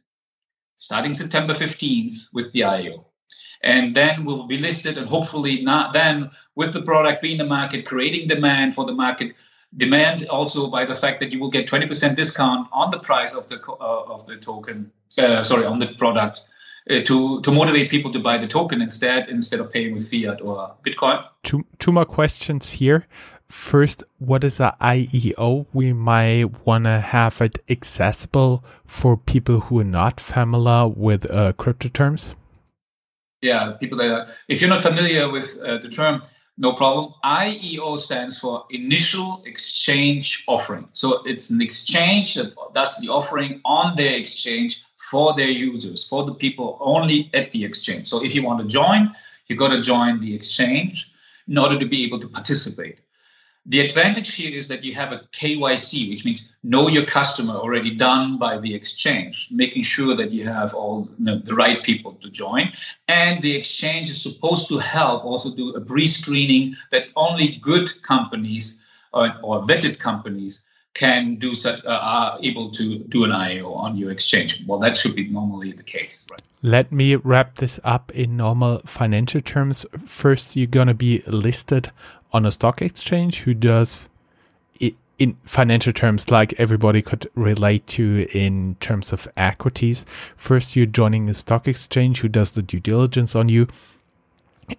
starting 0.75 1.13
september 1.13 1.53
15th 1.53 2.34
with 2.34 2.51
the 2.53 2.62
IEO 2.62 3.03
and 3.63 3.96
then 3.96 4.25
we'll 4.25 4.48
be 4.48 4.58
listed 4.58 4.98
and 4.98 5.08
hopefully 5.08 5.62
not 5.62 5.94
then 5.94 6.30
with 6.56 6.74
the 6.74 6.82
product 6.82 7.22
being 7.22 7.38
the 7.38 7.46
market 7.58 7.86
creating 7.86 8.27
demand 8.27 8.74
for 8.74 8.86
the 8.86 8.94
market 8.94 9.34
demand 9.78 10.25
also 10.28 10.68
by 10.68 10.86
the 10.86 10.96
fact 10.96 11.20
that 11.22 11.32
you 11.32 11.40
will 11.40 11.50
get 11.50 11.68
20% 11.68 12.16
discount 12.16 12.68
on 12.72 12.92
the 12.92 13.00
price 13.00 13.36
of 13.36 13.48
the 13.48 13.62
uh, 13.68 14.04
of 14.13 14.25
the 14.25 14.36
token 14.38 14.92
uh, 15.18 15.44
sorry 15.44 15.66
on 15.66 15.80
the 15.80 15.88
product 15.98 16.50
uh, 16.90 17.00
to 17.01 17.42
to 17.42 17.51
motivate 17.51 17.90
people 17.90 18.12
to 18.12 18.20
buy 18.20 18.38
the 18.38 18.48
token 18.48 18.82
instead 18.82 19.30
instead 19.30 19.60
of 19.60 19.72
paying 19.72 19.94
with 19.94 20.10
fiat 20.10 20.42
or 20.42 20.74
Bitcoin. 20.84 21.24
Two 21.44 21.66
two 21.80 21.92
more 21.92 22.06
questions 22.06 22.72
here. 22.72 23.06
First, 23.50 24.04
what 24.18 24.46
is 24.46 24.62
a 24.62 24.78
IEO? 24.80 25.66
We 25.74 25.92
might 25.92 26.66
want 26.66 26.86
to 26.86 27.01
have 27.01 27.42
it 27.42 27.60
accessible 27.70 28.63
for 28.86 29.18
people 29.18 29.60
who 29.60 29.82
are 29.82 29.84
not 29.84 30.22
familiar 30.22 30.88
with 30.88 31.30
uh, 31.30 31.51
crypto 31.54 31.90
terms. 31.90 32.34
Yeah, 33.42 33.72
people 33.80 33.98
that 33.98 34.10
are, 34.10 34.28
if 34.48 34.62
you're 34.62 34.70
not 34.70 34.82
familiar 34.82 35.30
with 35.30 35.60
uh, 35.60 35.80
the 35.80 35.90
term, 35.90 36.22
no 36.62 36.74
problem. 36.74 37.15
IEO 37.25 37.98
stands 37.98 38.38
for 38.38 38.65
Initial 38.70 39.41
Exchange 39.46 40.44
Offering. 40.48 40.88
So 40.94 41.24
it's 41.24 41.50
an 41.50 41.60
exchange 41.60 42.36
that 42.36 42.53
does 42.75 42.98
the 43.00 43.10
offering 43.10 43.62
on 43.65 43.96
their 43.96 44.13
exchange 44.13 44.84
for 45.10 45.34
their 45.34 45.50
users, 45.50 46.08
for 46.08 46.24
the 46.24 46.36
people 46.36 46.77
only 46.80 47.32
at 47.34 47.50
the 47.51 47.65
exchange. 47.65 48.06
So 48.06 48.24
if 48.24 48.36
you 48.36 48.44
want 48.44 48.62
to 48.62 48.68
join, 48.68 49.12
you 49.48 49.56
got 49.56 49.70
to 49.70 49.82
join 49.82 50.20
the 50.20 50.36
exchange 50.36 51.12
in 51.48 51.58
order 51.58 51.80
to 51.80 51.86
be 51.88 52.03
able 52.03 52.20
to 52.20 52.27
participate. 52.27 53.00
The 53.68 53.80
advantage 53.80 54.34
here 54.34 54.56
is 54.56 54.68
that 54.70 54.84
you 54.84 54.96
have 54.96 55.12
a 55.12 55.22
KYC, 55.34 56.10
which 56.10 56.25
means 56.25 56.50
know 56.63 56.88
your 56.88 57.06
customer 57.06 57.53
already 57.53 57.96
done 57.96 58.38
by 58.39 58.58
the 58.58 58.74
exchange, 58.74 59.50
making 59.51 59.84
sure 59.84 60.15
that 60.15 60.32
you 60.32 60.46
have 60.46 60.74
all 60.74 61.08
you 61.20 61.25
know, 61.25 61.38
the 61.38 61.53
right 61.53 61.84
people 61.84 62.13
to 62.22 62.30
join. 62.32 62.74
And 63.08 63.41
the 63.44 63.56
exchange 63.56 64.10
is 64.10 64.22
supposed 64.22 64.68
to 64.70 64.80
help 64.80 65.24
also 65.24 65.53
do 65.56 65.70
a 65.74 65.82
pre 65.82 66.08
screening 66.08 66.75
that 66.91 67.10
only 67.15 67.60
good 67.62 68.01
companies 68.01 68.80
or, 69.13 69.32
or 69.44 69.62
vetted 69.63 70.00
companies 70.00 70.63
can 70.94 71.36
do 71.36 71.53
uh, 71.65 71.80
are 71.86 72.39
able 72.41 72.70
to 72.72 73.00
do 73.00 73.24
an 73.24 73.32
IEO 73.32 73.75
on 73.75 73.96
your 73.96 74.12
exchange. 74.12 74.63
Well, 74.68 74.80
that 74.80 74.98
should 74.98 75.15
be 75.15 75.27
normally 75.30 75.72
the 75.72 75.84
case, 75.84 76.27
right? 76.30 76.41
Let 76.63 76.91
me 76.91 77.15
wrap 77.15 77.56
this 77.56 77.80
up 77.84 78.12
in 78.12 78.38
normal 78.38 78.82
financial 78.86 79.41
terms. 79.41 79.86
First, 80.06 80.56
you're 80.56 80.68
going 80.68 80.88
to 80.88 80.94
be 80.94 81.24
listed 81.25 81.91
on 82.33 82.45
a 82.45 82.51
stock 82.51 82.81
exchange 82.81 83.39
who 83.39 83.53
does 83.53 84.09
in 85.21 85.38
financial 85.43 85.93
terms 85.93 86.31
like 86.31 86.51
everybody 86.57 87.00
could 87.00 87.29
relate 87.35 87.85
to 87.85 88.27
in 88.33 88.75
terms 88.79 89.13
of 89.13 89.27
equities. 89.38 90.03
First, 90.35 90.75
you're 90.75 90.88
joining 90.88 91.29
a 91.29 91.35
stock 91.35 91.67
exchange 91.67 92.21
who 92.21 92.27
does 92.27 92.53
the 92.53 92.63
due 92.63 92.79
diligence 92.79 93.35
on 93.35 93.47
you. 93.47 93.67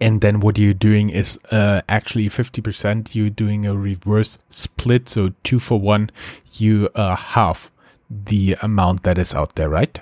And 0.01 0.19
then 0.19 0.41
what 0.41 0.57
you're 0.57 0.73
doing 0.73 1.09
is 1.09 1.39
uh, 1.49 1.81
actually 1.87 2.27
50% 2.27 3.15
you're 3.15 3.29
doing 3.29 3.65
a 3.65 3.73
reverse 3.73 4.37
split. 4.49 5.07
So 5.07 5.31
two 5.45 5.59
for 5.59 5.79
one 5.79 6.11
you 6.55 6.89
uh, 6.93 7.15
half 7.15 7.71
the 8.09 8.57
amount 8.61 9.03
that 9.03 9.17
is 9.17 9.33
out 9.33 9.55
there 9.55 9.69
right? 9.69 9.97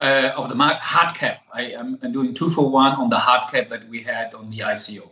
Uh, 0.00 0.32
of 0.36 0.48
the 0.48 0.56
hard 0.56 1.14
cap. 1.14 1.42
I 1.54 1.66
am 1.78 1.96
doing 2.10 2.34
two 2.34 2.50
for 2.50 2.68
one 2.68 2.92
on 2.92 3.08
the 3.08 3.18
hard 3.18 3.48
cap 3.52 3.68
that 3.68 3.88
we 3.88 4.00
had 4.02 4.34
on 4.34 4.50
the 4.50 4.58
ico 4.58 5.10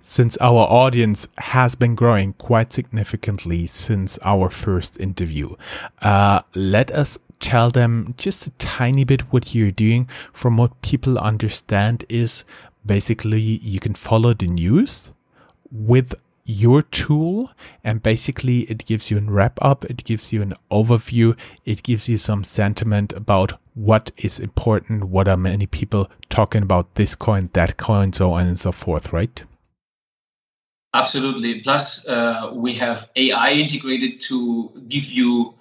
since 0.00 0.36
our 0.40 0.66
audience 0.68 1.26
has 1.38 1.74
been 1.74 1.94
growing 1.94 2.34
quite 2.34 2.72
significantly 2.72 3.66
since 3.66 4.18
our 4.22 4.50
first 4.50 4.98
interview. 5.00 5.54
Uh, 6.00 6.42
let 6.54 6.90
us 6.90 7.18
tell 7.40 7.70
them 7.70 8.14
just 8.16 8.46
a 8.46 8.50
tiny 8.58 9.04
bit 9.04 9.32
what 9.32 9.54
you're 9.54 9.70
doing. 9.70 10.08
From 10.32 10.56
what 10.56 10.80
people 10.82 11.18
understand 11.18 12.04
is 12.08 12.44
basically 12.84 13.40
you 13.40 13.80
can 13.80 13.94
follow 13.94 14.34
the 14.34 14.46
news 14.46 15.12
with 15.70 16.14
your 16.44 16.82
tool 16.82 17.50
and 17.84 18.02
basically 18.02 18.60
it 18.62 18.84
gives 18.84 19.10
you 19.10 19.18
a 19.18 19.20
wrap 19.20 19.58
up 19.62 19.84
it 19.84 20.02
gives 20.04 20.32
you 20.32 20.42
an 20.42 20.52
overview 20.72 21.36
it 21.64 21.84
gives 21.84 22.08
you 22.08 22.16
some 22.16 22.42
sentiment 22.42 23.12
about 23.12 23.52
what 23.74 24.10
is 24.16 24.40
important 24.40 25.04
what 25.04 25.28
are 25.28 25.36
many 25.36 25.66
people 25.66 26.10
talking 26.28 26.62
about 26.62 26.92
this 26.96 27.14
coin 27.14 27.48
that 27.52 27.76
coin 27.76 28.12
so 28.12 28.32
on 28.32 28.48
and 28.48 28.58
so 28.58 28.72
forth 28.72 29.12
right 29.12 29.44
absolutely 30.94 31.60
plus 31.60 32.06
uh, 32.08 32.50
we 32.52 32.72
have 32.74 33.10
ai 33.16 33.52
integrated 33.52 34.20
to 34.20 34.70
give 34.88 35.04
you 35.04 35.54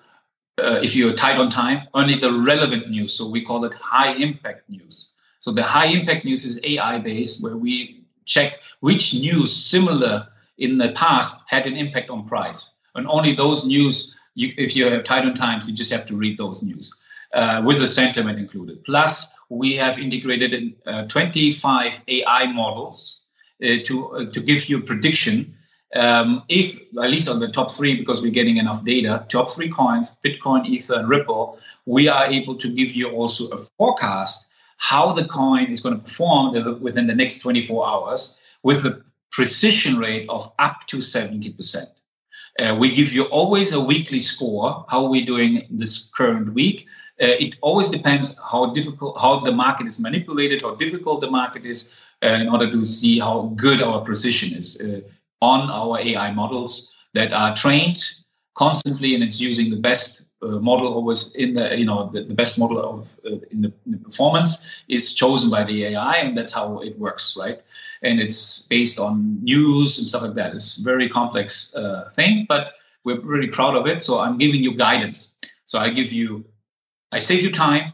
uh, 0.57 0.79
if 0.83 0.95
you're 0.95 1.13
tight 1.13 1.37
on 1.37 1.49
time 1.49 1.87
only 1.93 2.15
the 2.15 2.31
relevant 2.31 2.89
news 2.89 3.13
so 3.13 3.27
we 3.27 3.43
call 3.43 3.65
it 3.65 3.73
high 3.73 4.13
impact 4.13 4.69
news 4.69 5.11
so 5.41 5.51
the 5.51 5.63
high 5.63 5.87
impact 5.87 6.23
news 6.23 6.45
is 6.45 6.59
AI 6.63 6.99
based, 6.99 7.43
where 7.43 7.57
we 7.57 8.05
check 8.25 8.59
which 8.81 9.15
news 9.15 9.51
similar 9.51 10.27
in 10.59 10.77
the 10.77 10.91
past 10.91 11.35
had 11.47 11.65
an 11.65 11.75
impact 11.75 12.11
on 12.11 12.27
price, 12.27 12.75
and 12.95 13.07
only 13.07 13.33
those 13.33 13.65
news. 13.65 14.15
You, 14.35 14.53
if 14.57 14.75
you 14.75 14.85
have 14.85 15.03
tight 15.03 15.25
on 15.25 15.33
times, 15.33 15.67
you 15.67 15.73
just 15.73 15.91
have 15.91 16.05
to 16.05 16.15
read 16.15 16.37
those 16.37 16.61
news 16.61 16.95
uh, 17.33 17.63
with 17.65 17.79
the 17.79 17.87
sentiment 17.87 18.37
included. 18.37 18.85
Plus, 18.85 19.27
we 19.49 19.75
have 19.75 19.97
integrated 19.97 20.53
in, 20.53 20.75
uh, 20.85 21.07
25 21.07 22.03
AI 22.07 22.45
models 22.53 23.20
to 23.61 24.11
uh, 24.11 24.25
to 24.31 24.39
give 24.39 24.69
you 24.69 24.79
a 24.79 24.81
prediction. 24.81 25.55
Um, 25.93 26.43
if 26.47 26.77
at 27.03 27.09
least 27.09 27.27
on 27.27 27.39
the 27.39 27.49
top 27.49 27.69
three, 27.69 27.95
because 27.95 28.21
we're 28.21 28.31
getting 28.31 28.57
enough 28.57 28.85
data, 28.85 29.25
top 29.27 29.51
three 29.51 29.69
coins, 29.69 30.15
Bitcoin, 30.23 30.65
Ether, 30.65 30.99
and 30.99 31.09
Ripple, 31.09 31.59
we 31.85 32.07
are 32.07 32.25
able 32.25 32.55
to 32.55 32.73
give 32.73 32.91
you 32.93 33.09
also 33.09 33.49
a 33.49 33.57
forecast 33.77 34.47
how 34.77 35.11
the 35.11 35.25
coin 35.25 35.65
is 35.65 35.79
going 35.79 35.95
to 35.95 36.01
perform 36.01 36.81
within 36.81 37.05
the 37.05 37.13
next 37.13 37.39
24 37.39 37.87
hours 37.87 38.39
with 38.63 38.83
a 38.85 39.01
precision 39.31 39.97
rate 39.97 40.27
of 40.27 40.51
up 40.57 40.87
to 40.87 40.97
70%. 40.97 41.85
Uh, 42.59 42.75
we 42.77 42.91
give 42.91 43.13
you 43.13 43.23
always 43.25 43.73
a 43.73 43.79
weekly 43.79 44.19
score. 44.19 44.83
How 44.89 45.07
we're 45.07 45.25
doing 45.25 45.67
this 45.69 46.09
current 46.15 46.53
week? 46.53 46.87
Uh, 47.21 47.37
it 47.39 47.55
always 47.61 47.89
depends 47.89 48.35
how 48.51 48.73
difficult, 48.73 49.21
how 49.21 49.39
the 49.39 49.51
market 49.51 49.85
is 49.85 49.99
manipulated, 49.99 50.63
how 50.63 50.73
difficult 50.75 51.21
the 51.21 51.29
market 51.29 51.63
is, 51.63 51.91
uh, 51.91 52.10
in 52.21 52.49
order 52.49 52.69
to 52.69 52.83
see 52.83 53.19
how 53.19 53.51
good 53.55 53.81
our 53.81 54.01
precision 54.01 54.53
is 54.53 54.79
uh, 54.81 55.01
on 55.41 55.69
our 55.71 55.99
AI 55.99 56.31
models 56.31 56.91
that 57.13 57.33
are 57.33 57.55
trained 57.55 57.99
constantly, 58.55 59.15
and 59.15 59.23
it's 59.23 59.41
using 59.41 59.71
the 59.71 59.77
best 59.77 60.21
uh, 60.43 60.59
model 60.59 60.93
always 60.93 61.31
in 61.33 61.53
the 61.53 61.77
you 61.77 61.85
know 61.85 62.09
the, 62.13 62.23
the 62.23 62.33
best 62.33 62.57
model 62.57 62.79
of 62.79 63.19
uh, 63.25 63.37
in, 63.51 63.61
the, 63.61 63.73
in, 63.85 63.91
the, 63.91 63.97
performance 63.97 64.67
is 64.87 65.13
chosen 65.13 65.49
by 65.49 65.63
the 65.63 65.85
AI, 65.85 66.17
and 66.17 66.37
that's 66.37 66.53
how 66.53 66.79
it 66.79 66.97
works, 66.97 67.37
right? 67.37 67.61
And 68.01 68.19
it's 68.19 68.63
based 68.63 68.99
on 68.99 69.43
news 69.43 69.99
and 69.99 70.07
stuff 70.07 70.23
like 70.23 70.33
that. 70.35 70.53
It's 70.53 70.77
a 70.77 70.83
very 70.83 71.07
complex 71.07 71.73
uh, 71.75 72.09
thing, 72.13 72.45
but 72.47 72.73
we're 73.03 73.19
really 73.19 73.47
proud 73.47 73.75
of 73.75 73.85
it. 73.87 74.01
So 74.01 74.19
I'm 74.19 74.37
giving 74.37 74.63
you 74.63 74.75
guidance. 74.75 75.31
So 75.65 75.79
I 75.79 75.89
give 75.89 76.11
you, 76.11 76.43
I 77.11 77.19
save 77.19 77.41
you 77.41 77.51
time 77.51 77.93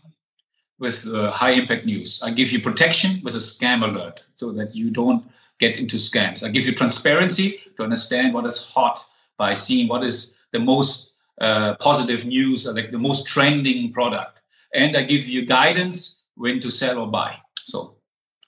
with 0.80 1.08
uh, 1.08 1.32
high 1.32 1.52
impact 1.52 1.86
news. 1.86 2.22
I 2.24 2.32
give 2.32 2.52
you 2.52 2.62
protection 2.62 3.22
with 3.24 3.36
a 3.36 3.40
scam 3.40 3.84
alert, 3.84 4.26
so 4.36 4.52
that 4.52 4.76
you 4.76 4.92
don't 4.92 5.26
get 5.60 5.78
into 5.78 5.98
scams. 5.98 6.44
I 6.44 6.50
give 6.50 6.66
you 6.66 6.74
transparency 6.74 7.60
to 7.78 7.84
understand 7.84 8.34
what 8.34 8.46
is 8.46 8.64
hot 8.64 9.04
by 9.38 9.54
seeing 9.54 9.88
what 9.88 10.04
is 10.04 10.38
the 10.52 10.60
most 10.60 11.14
uh, 11.42 11.76
positive 11.76 12.26
news, 12.26 12.66
like 12.68 12.92
the 12.92 12.98
most 12.98 13.28
trending 13.28 13.92
product, 13.92 14.42
and 14.74 14.96
I 14.96 15.04
give 15.04 15.28
you 15.28 15.46
guidance 15.46 16.18
when 16.36 16.60
to 16.62 16.70
sell 16.70 17.00
or 17.00 17.08
buy. 17.08 17.36
So, 17.66 17.96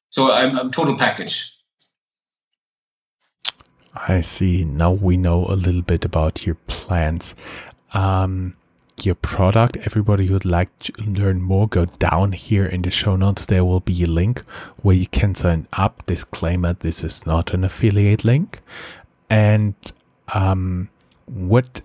so 0.10 0.32
I'm, 0.32 0.58
a 0.58 0.70
total 0.70 0.98
package. 0.98 1.52
I 3.96 4.22
see. 4.22 4.64
Now 4.64 4.92
we 4.92 5.18
know 5.18 5.46
a 5.48 5.54
little 5.54 5.82
bit 5.82 6.06
about 6.06 6.46
your 6.46 6.56
plans. 6.68 7.36
Um, 7.94 8.56
your 9.06 9.16
product. 9.16 9.78
Everybody 9.78 10.28
who'd 10.28 10.46
like 10.46 10.78
to 10.80 10.94
learn 11.02 11.42
more, 11.42 11.68
go 11.68 11.86
down 11.86 12.34
here 12.34 12.66
in 12.66 12.82
the 12.82 12.92
show 12.92 13.16
notes. 13.16 13.46
There 13.46 13.66
will 13.66 13.80
be 13.80 14.04
a 14.04 14.08
link 14.08 14.42
where 14.82 14.96
you 14.96 15.08
can 15.08 15.36
sign 15.36 15.68
up. 15.74 16.06
Disclaimer: 16.06 16.74
This 16.74 17.04
is 17.04 17.26
not 17.26 17.54
an 17.54 17.64
affiliate 17.64 18.24
link. 18.24 18.60
And 19.30 19.76
um, 20.34 20.90
what 21.26 21.82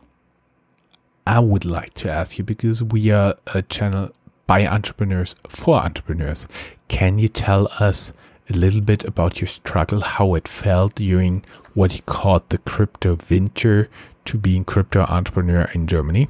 I 1.26 1.40
would 1.40 1.64
like 1.64 1.94
to 1.94 2.10
ask 2.10 2.38
you 2.38 2.44
because 2.44 2.82
we 2.82 3.10
are 3.10 3.36
a 3.46 3.62
channel 3.62 4.10
by 4.46 4.66
entrepreneurs 4.66 5.34
for 5.48 5.76
entrepreneurs. 5.76 6.46
Can 6.88 7.18
you 7.18 7.28
tell 7.28 7.68
us 7.78 8.12
a 8.50 8.52
little 8.52 8.82
bit 8.82 9.04
about 9.04 9.40
your 9.40 9.48
struggle, 9.48 10.00
how 10.00 10.34
it 10.34 10.46
felt 10.46 10.96
during 10.96 11.44
what 11.72 11.94
you 11.94 12.02
called 12.02 12.48
the 12.50 12.58
crypto 12.58 13.18
winter 13.30 13.88
to 14.26 14.36
being 14.36 14.64
crypto 14.64 15.02
entrepreneur 15.02 15.70
in 15.74 15.86
Germany? 15.86 16.28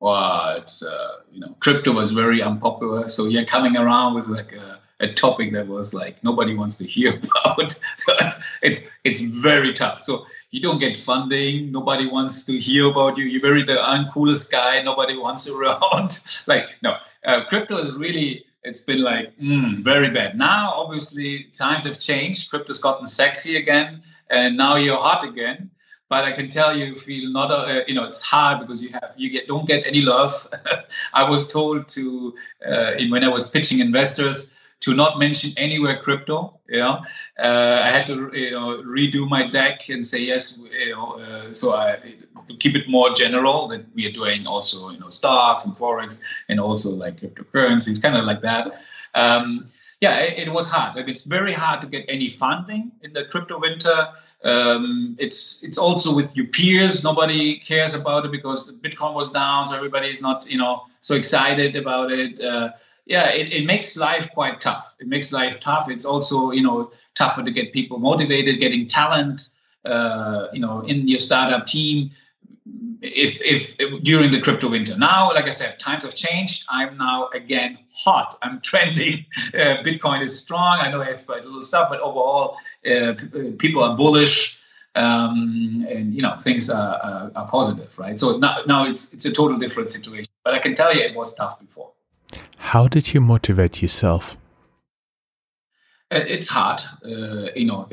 Well, 0.00 0.56
it's 0.56 0.82
uh, 0.82 1.16
you 1.32 1.40
know, 1.40 1.56
crypto 1.60 1.92
was 1.92 2.12
very 2.12 2.40
unpopular, 2.40 3.08
so 3.08 3.26
you're 3.26 3.44
coming 3.44 3.76
around 3.76 4.14
with 4.14 4.28
like 4.28 4.52
a, 4.52 4.78
a 5.00 5.12
topic 5.12 5.52
that 5.54 5.66
was 5.66 5.92
like 5.92 6.22
nobody 6.22 6.54
wants 6.54 6.78
to 6.78 6.86
hear 6.86 7.14
about. 7.44 7.72
so 7.72 8.12
it's, 8.20 8.40
it's 8.62 8.86
it's 9.04 9.20
very 9.20 9.72
tough. 9.72 10.02
So 10.02 10.24
you 10.50 10.60
don't 10.60 10.78
get 10.78 10.96
funding. 10.96 11.72
Nobody 11.72 12.06
wants 12.06 12.44
to 12.44 12.58
hear 12.58 12.86
about 12.86 13.18
you. 13.18 13.24
You're 13.24 13.42
very 13.42 13.64
the 13.64 13.76
uncoolest 13.76 14.50
guy. 14.50 14.80
Nobody 14.82 15.16
wants 15.16 15.48
you 15.48 15.60
around. 15.60 16.22
like 16.46 16.66
no, 16.82 16.96
uh, 17.24 17.44
crypto 17.48 17.76
is 17.78 17.96
really. 17.96 18.44
It's 18.64 18.80
been 18.80 19.02
like 19.02 19.36
mm, 19.38 19.84
very 19.84 20.10
bad. 20.10 20.36
Now, 20.36 20.74
obviously, 20.76 21.44
times 21.54 21.84
have 21.84 21.98
changed. 21.98 22.50
Crypto's 22.50 22.78
gotten 22.78 23.06
sexy 23.06 23.56
again, 23.56 24.02
and 24.30 24.56
now 24.56 24.76
you're 24.76 24.98
hot 24.98 25.24
again. 25.24 25.70
But 26.08 26.24
I 26.24 26.32
can 26.32 26.48
tell 26.48 26.74
you, 26.76 26.94
feel 26.94 27.30
not, 27.30 27.50
uh, 27.50 27.82
you 27.86 27.94
know, 27.94 28.04
it's 28.04 28.22
hard 28.22 28.60
because 28.60 28.82
you 28.82 28.90
have 28.90 29.12
you 29.16 29.28
get 29.30 29.46
don't 29.46 29.66
get 29.66 29.86
any 29.86 30.00
love. 30.00 30.48
I 31.14 31.28
was 31.28 31.46
told 31.46 31.88
to 31.88 32.34
uh, 32.66 32.92
when 33.10 33.24
I 33.24 33.28
was 33.28 33.50
pitching 33.50 33.80
investors 33.80 34.54
to 34.80 34.94
not 34.94 35.18
mention 35.18 35.52
anywhere 35.56 36.00
crypto. 36.00 36.58
Yeah, 36.68 37.00
uh, 37.38 37.80
I 37.84 37.90
had 37.90 38.06
to 38.06 38.30
you 38.32 38.52
know 38.52 38.82
redo 38.82 39.28
my 39.28 39.46
deck 39.46 39.88
and 39.88 40.06
say 40.06 40.20
yes. 40.20 40.58
You 40.86 40.92
know, 40.92 41.20
uh, 41.20 41.52
so 41.52 41.74
I 41.74 41.98
to 42.46 42.56
keep 42.56 42.76
it 42.76 42.88
more 42.88 43.12
general 43.14 43.68
that 43.68 43.84
we 43.94 44.06
are 44.06 44.12
doing 44.12 44.46
also 44.46 44.90
you 44.90 44.98
know 44.98 45.08
stocks 45.08 45.64
and 45.64 45.74
forex 45.74 46.20
and 46.48 46.60
also 46.60 46.90
like 46.90 47.20
cryptocurrencies, 47.20 48.02
kind 48.02 48.16
of 48.16 48.24
like 48.24 48.42
that. 48.42 48.80
Um, 49.14 49.66
yeah, 50.00 50.20
it, 50.20 50.46
it, 50.46 50.52
was 50.52 50.68
hard. 50.68 50.96
Like 50.96 51.08
it's 51.08 51.24
very 51.24 51.52
hard 51.52 51.80
to 51.80 51.86
get 51.86 52.04
any 52.08 52.28
funding 52.28 52.92
in 53.02 53.12
the 53.12 53.24
crypto 53.24 53.58
winter. 53.58 54.08
Um, 54.44 55.16
it's 55.18 55.62
it's 55.64 55.78
also 55.78 56.14
with 56.14 56.36
your 56.36 56.46
peers. 56.46 57.02
Nobody 57.02 57.58
cares 57.58 57.94
about 57.94 58.24
it 58.24 58.30
because 58.30 58.72
Bitcoin 58.78 59.14
was 59.14 59.32
down, 59.32 59.66
so 59.66 59.76
everybody 59.76 60.08
is 60.08 60.22
not 60.22 60.48
you 60.48 60.58
know 60.58 60.84
so 61.00 61.16
excited 61.16 61.74
about 61.74 62.12
it. 62.12 62.40
Uh, 62.40 62.70
yeah, 63.08 63.30
it, 63.30 63.52
it 63.52 63.64
makes 63.64 63.96
life 63.96 64.30
quite 64.32 64.60
tough. 64.60 64.94
It 65.00 65.08
makes 65.08 65.32
life 65.32 65.60
tough. 65.60 65.90
It's 65.90 66.04
also, 66.04 66.50
you 66.50 66.62
know, 66.62 66.92
tougher 67.14 67.42
to 67.42 67.50
get 67.50 67.72
people 67.72 67.98
motivated, 67.98 68.58
getting 68.58 68.86
talent, 68.86 69.48
uh, 69.86 70.48
you 70.52 70.60
know, 70.60 70.82
in 70.82 71.08
your 71.08 71.18
startup 71.18 71.66
team. 71.66 72.10
If, 73.00 73.40
if, 73.42 73.76
if 73.78 74.02
during 74.02 74.30
the 74.30 74.40
crypto 74.40 74.68
winter 74.68 74.96
now, 74.98 75.30
like 75.32 75.46
I 75.46 75.50
said, 75.50 75.78
times 75.78 76.02
have 76.02 76.14
changed. 76.14 76.64
I'm 76.68 76.96
now 76.96 77.28
again 77.32 77.78
hot. 77.94 78.36
I'm 78.42 78.60
trending. 78.62 79.24
Uh, 79.54 79.82
Bitcoin 79.84 80.20
is 80.22 80.38
strong. 80.38 80.80
I 80.80 80.90
know 80.90 81.00
it's 81.00 81.26
quite 81.26 81.42
a 81.42 81.46
little 81.46 81.62
stuff, 81.62 81.88
but 81.90 82.00
overall, 82.00 82.56
uh, 82.90 83.14
p- 83.14 83.52
people 83.52 83.82
are 83.82 83.96
bullish. 83.96 84.56
Um, 84.94 85.86
and 85.90 86.12
you 86.12 86.22
know 86.22 86.34
things 86.38 86.68
are, 86.68 86.96
are, 86.96 87.30
are 87.36 87.46
positive, 87.46 87.96
right? 87.98 88.18
So 88.18 88.38
now, 88.38 88.62
now 88.66 88.84
it's 88.84 89.12
it's 89.12 89.24
a 89.26 89.32
total 89.32 89.56
different 89.56 89.90
situation. 89.90 90.32
But 90.42 90.54
I 90.54 90.58
can 90.58 90.74
tell 90.74 90.92
you, 90.92 91.02
it 91.02 91.14
was 91.14 91.34
tough 91.34 91.60
before. 91.60 91.92
How 92.56 92.88
did 92.88 93.14
you 93.14 93.20
motivate 93.20 93.80
yourself? 93.80 94.36
Uh, 96.10 96.20
it's 96.26 96.48
hard, 96.48 96.80
uh, 97.04 97.50
you 97.54 97.66
know. 97.66 97.86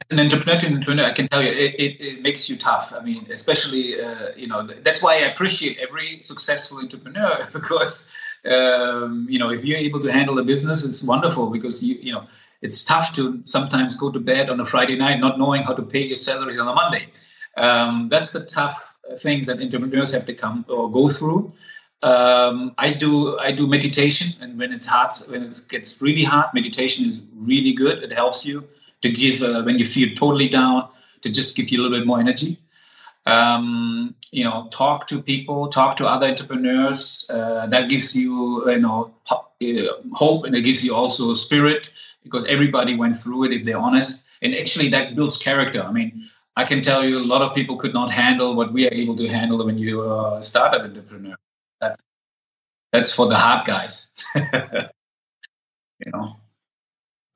As 0.00 0.18
an 0.18 0.24
entrepreneur, 0.24 0.54
entrepreneur, 0.54 1.04
I 1.04 1.12
can 1.12 1.28
tell 1.28 1.42
you, 1.42 1.50
it, 1.50 1.74
it, 1.74 2.00
it 2.00 2.22
makes 2.22 2.48
you 2.48 2.56
tough. 2.56 2.92
I 2.96 3.02
mean, 3.02 3.26
especially, 3.30 4.00
uh, 4.00 4.28
you 4.36 4.46
know, 4.46 4.66
that's 4.82 5.02
why 5.02 5.14
I 5.14 5.28
appreciate 5.32 5.78
every 5.78 6.20
successful 6.22 6.78
entrepreneur 6.78 7.46
because, 7.52 8.10
um, 8.50 9.26
you 9.28 9.38
know, 9.38 9.50
if 9.50 9.64
you're 9.64 9.78
able 9.78 10.02
to 10.02 10.12
handle 10.12 10.38
a 10.38 10.44
business, 10.44 10.84
it's 10.84 11.02
wonderful 11.02 11.50
because 11.50 11.84
you, 11.84 11.96
you 12.00 12.12
know, 12.12 12.24
it's 12.62 12.84
tough 12.84 13.14
to 13.14 13.40
sometimes 13.44 13.94
go 13.94 14.10
to 14.10 14.20
bed 14.20 14.50
on 14.50 14.60
a 14.60 14.64
Friday 14.64 14.96
night 14.96 15.20
not 15.20 15.38
knowing 15.38 15.62
how 15.62 15.74
to 15.74 15.82
pay 15.82 16.02
your 16.02 16.16
salary 16.16 16.58
on 16.58 16.68
a 16.68 16.74
Monday. 16.74 17.06
Um, 17.56 18.08
that's 18.08 18.30
the 18.30 18.44
tough 18.44 18.96
things 19.18 19.46
that 19.46 19.60
entrepreneurs 19.60 20.12
have 20.12 20.26
to 20.26 20.34
come 20.34 20.64
or 20.68 20.90
go 20.90 21.08
through 21.08 21.52
um, 22.02 22.74
I 22.78 22.92
do 22.92 23.38
I 23.38 23.52
do 23.52 23.66
meditation, 23.66 24.34
and 24.40 24.58
when 24.58 24.72
it's 24.72 24.86
hard, 24.86 25.12
when 25.28 25.42
it 25.42 25.58
gets 25.68 26.00
really 26.02 26.24
hard, 26.24 26.48
meditation 26.52 27.06
is 27.06 27.24
really 27.34 27.72
good. 27.72 28.02
It 28.02 28.12
helps 28.12 28.44
you 28.44 28.64
to 29.06 29.12
give 29.22 29.42
uh, 29.42 29.62
when 29.62 29.78
you 29.78 29.84
feel 29.84 30.14
totally 30.14 30.48
down 30.48 30.88
to 31.22 31.30
just 31.30 31.56
give 31.56 31.68
you 31.70 31.80
a 31.80 31.82
little 31.82 31.98
bit 31.98 32.06
more 32.06 32.20
energy. 32.20 32.58
Um, 33.26 34.14
you 34.30 34.44
know, 34.44 34.68
talk 34.70 35.08
to 35.08 35.20
people, 35.20 35.68
talk 35.68 35.96
to 35.96 36.08
other 36.08 36.28
entrepreneurs. 36.28 37.28
Uh, 37.28 37.66
that 37.66 37.88
gives 37.88 38.14
you 38.14 38.68
you 38.70 38.78
know 38.78 39.12
uh, 39.30 39.42
hope, 40.12 40.44
and 40.44 40.54
it 40.54 40.62
gives 40.62 40.84
you 40.84 40.94
also 40.94 41.34
spirit 41.34 41.92
because 42.22 42.44
everybody 42.46 42.96
went 42.96 43.16
through 43.16 43.44
it 43.44 43.52
if 43.52 43.64
they're 43.64 43.78
honest, 43.78 44.24
and 44.42 44.54
actually 44.54 44.88
that 44.90 45.14
builds 45.16 45.36
character. 45.36 45.82
I 45.82 45.92
mean. 45.92 46.30
I 46.58 46.64
can 46.64 46.80
tell 46.80 47.04
you, 47.04 47.18
a 47.18 47.28
lot 47.34 47.42
of 47.42 47.54
people 47.54 47.76
could 47.76 47.92
not 47.92 48.08
handle 48.08 48.56
what 48.56 48.72
we 48.72 48.86
are 48.88 48.94
able 48.94 49.14
to 49.16 49.28
handle 49.28 49.62
when 49.62 49.76
you 49.76 50.00
are 50.00 50.38
a 50.38 50.42
startup 50.42 50.84
entrepreneur 50.84 51.36
that's 51.82 52.02
that's 52.92 53.12
for 53.12 53.26
the 53.26 53.36
hard 53.36 53.66
guys. 53.66 54.08
you 54.34 56.10
know. 56.12 56.36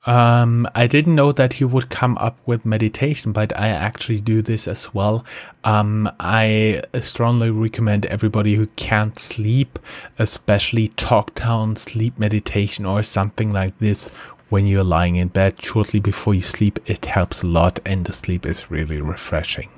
Um, 0.06 0.66
I 0.74 0.86
didn't 0.86 1.14
know 1.14 1.30
that 1.32 1.60
you 1.60 1.68
would 1.68 1.90
come 1.90 2.16
up 2.18 2.38
with 2.46 2.64
meditation, 2.64 3.32
but 3.32 3.54
I 3.58 3.68
actually 3.68 4.20
do 4.20 4.40
this 4.40 4.66
as 4.66 4.94
well. 4.94 5.26
Um, 5.62 6.10
I 6.18 6.82
strongly 7.00 7.50
recommend 7.50 8.06
everybody 8.06 8.54
who 8.54 8.68
can't 8.76 9.18
sleep, 9.18 9.78
especially 10.18 10.88
talk 10.88 11.34
down 11.34 11.76
sleep 11.76 12.18
meditation 12.18 12.86
or 12.86 13.02
something 13.02 13.50
like 13.52 13.78
this 13.78 14.08
when 14.48 14.66
you're 14.66 14.84
lying 14.84 15.16
in 15.16 15.28
bed 15.28 15.62
shortly 15.62 16.00
before 16.00 16.34
you 16.34 16.42
sleep. 16.42 16.78
It 16.86 17.04
helps 17.04 17.42
a 17.42 17.46
lot 17.46 17.78
and 17.84 18.06
the 18.06 18.14
sleep 18.14 18.46
is 18.46 18.70
really 18.70 19.02
refreshing. 19.02 19.68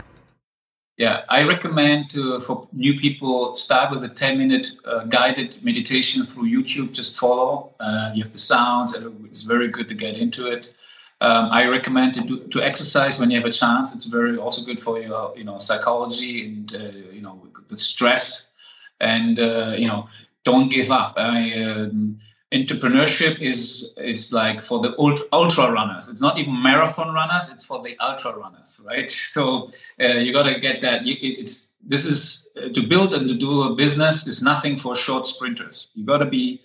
Yeah, 0.98 1.22
I 1.30 1.44
recommend 1.44 2.10
to, 2.10 2.38
for 2.40 2.68
new 2.72 2.98
people 2.98 3.54
start 3.54 3.90
with 3.90 4.04
a 4.04 4.08
10 4.14 4.36
minute 4.36 4.72
uh, 4.84 5.04
guided 5.04 5.62
meditation 5.64 6.22
through 6.22 6.50
YouTube. 6.50 6.92
Just 6.92 7.18
follow. 7.18 7.74
Uh, 7.80 8.12
you 8.14 8.22
have 8.22 8.32
the 8.32 8.38
sounds. 8.38 8.94
It's 9.24 9.42
very 9.42 9.68
good 9.68 9.88
to 9.88 9.94
get 9.94 10.16
into 10.16 10.50
it. 10.52 10.74
Um, 11.22 11.48
I 11.50 11.66
recommend 11.66 12.14
to 12.14 12.20
do, 12.20 12.46
to 12.48 12.62
exercise 12.62 13.18
when 13.18 13.30
you 13.30 13.38
have 13.38 13.46
a 13.46 13.52
chance. 13.52 13.94
It's 13.94 14.06
very 14.06 14.36
also 14.36 14.64
good 14.64 14.80
for 14.80 15.00
your 15.00 15.32
you 15.36 15.44
know 15.44 15.56
psychology 15.58 16.44
and 16.46 16.74
uh, 16.74 16.98
you 17.12 17.22
know 17.22 17.40
the 17.68 17.76
stress 17.76 18.48
and 19.00 19.38
uh, 19.38 19.74
you 19.76 19.86
know 19.86 20.08
don't 20.44 20.68
give 20.68 20.90
up. 20.90 21.14
I, 21.16 21.52
um, 21.62 22.18
entrepreneurship 22.52 23.40
is 23.40 23.94
it's 23.96 24.32
like 24.32 24.62
for 24.62 24.80
the 24.80 24.94
ultra 25.32 25.72
runners. 25.72 26.08
It's 26.08 26.20
not 26.20 26.38
even 26.38 26.62
marathon 26.62 27.12
runners 27.14 27.50
it's 27.50 27.64
for 27.64 27.82
the 27.82 27.96
ultra 27.98 28.36
runners 28.36 28.80
right? 28.86 29.10
So 29.34 29.72
uh, 30.00 30.18
you 30.18 30.32
got 30.32 30.44
to 30.44 30.60
get 30.60 30.82
that. 30.82 31.02
It's 31.04 31.72
this 31.82 32.04
is 32.04 32.48
uh, 32.56 32.68
to 32.68 32.82
build 32.86 33.14
and 33.14 33.26
to 33.28 33.34
do 33.34 33.62
a 33.62 33.74
business 33.74 34.26
is 34.26 34.42
nothing 34.42 34.78
for 34.78 34.94
short 34.94 35.26
sprinters. 35.26 35.88
You 35.94 36.04
got 36.04 36.18
to 36.18 36.26
be 36.26 36.60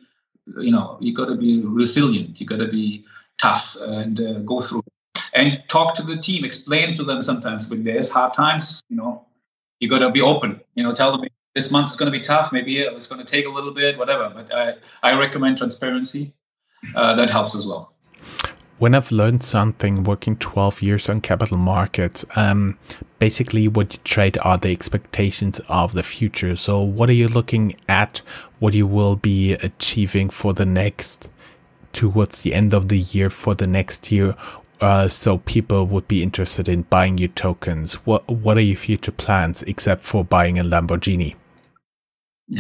you 0.60 0.72
know 0.72 0.98
you 1.00 1.14
got 1.14 1.30
to 1.30 1.36
be 1.36 1.64
resilient. 1.66 2.40
You 2.42 2.46
got 2.48 2.60
to 2.60 2.68
be 2.68 3.06
tough 3.38 3.78
and 3.80 4.20
uh, 4.20 4.40
go 4.40 4.60
through 4.60 4.82
and 5.34 5.64
talk 5.68 5.94
to 5.96 6.04
the 6.04 6.18
team 6.18 6.44
explain 6.44 6.96
to 6.96 7.04
them 7.04 7.22
sometimes 7.22 7.70
when 7.70 7.84
there's 7.84 8.10
hard 8.10 8.34
times 8.34 8.82
you 8.90 8.98
know 8.98 9.26
you 9.80 9.88
got 9.90 10.00
to 10.00 10.10
be 10.10 10.22
open. 10.22 10.60
You 10.76 10.84
know 10.84 10.94
tell 10.94 11.12
them 11.18 11.27
this 11.58 11.72
month 11.72 11.90
is 11.90 11.96
going 11.96 12.12
to 12.12 12.16
be 12.16 12.24
tough. 12.24 12.54
Maybe 12.54 12.82
it's 12.82 13.08
going 13.08 13.24
to 13.26 13.26
take 13.26 13.48
a 13.48 13.50
little 13.50 13.74
bit, 13.74 13.98
whatever. 13.98 14.30
But 14.30 14.54
I, 14.54 14.76
I 15.02 15.18
recommend 15.18 15.58
transparency. 15.58 16.34
Uh, 16.96 17.16
that 17.16 17.32
helps 17.32 17.56
as 17.56 17.66
well. 17.66 17.94
When 18.78 18.94
I've 18.94 19.12
learned 19.12 19.44
something 19.44 20.04
working 20.04 20.36
12 20.38 20.84
years 20.84 21.10
on 21.10 21.20
capital 21.22 21.58
markets, 21.58 22.24
um, 22.36 22.78
basically 23.18 23.68
what 23.68 23.94
you 23.94 24.00
trade 24.04 24.38
are 24.44 24.60
the 24.60 24.72
expectations 24.72 25.60
of 25.68 25.94
the 25.94 26.04
future. 26.04 26.56
So, 26.56 26.80
what 26.84 27.10
are 27.10 27.20
you 27.24 27.28
looking 27.28 27.76
at? 27.90 28.22
What 28.60 28.76
you 28.76 28.86
will 28.86 29.16
be 29.16 29.54
achieving 29.54 30.30
for 30.30 30.54
the 30.54 30.66
next, 30.66 31.32
towards 31.92 32.44
the 32.44 32.54
end 32.54 32.72
of 32.76 32.88
the 32.90 33.00
year 33.00 33.32
for 33.32 33.56
the 33.56 33.66
next 33.66 34.12
year? 34.12 34.36
Uh, 34.80 35.10
so 35.10 35.40
people 35.40 35.88
would 35.88 36.08
be 36.08 36.22
interested 36.22 36.70
in 36.70 36.84
buying 36.84 37.18
your 37.18 37.30
tokens. 37.30 37.96
What 38.06 38.30
What 38.30 38.58
are 38.58 38.68
your 38.72 38.78
future 38.78 39.12
plans, 39.12 39.64
except 39.64 40.04
for 40.04 40.24
buying 40.24 40.60
a 40.60 40.64
Lamborghini? 40.64 41.34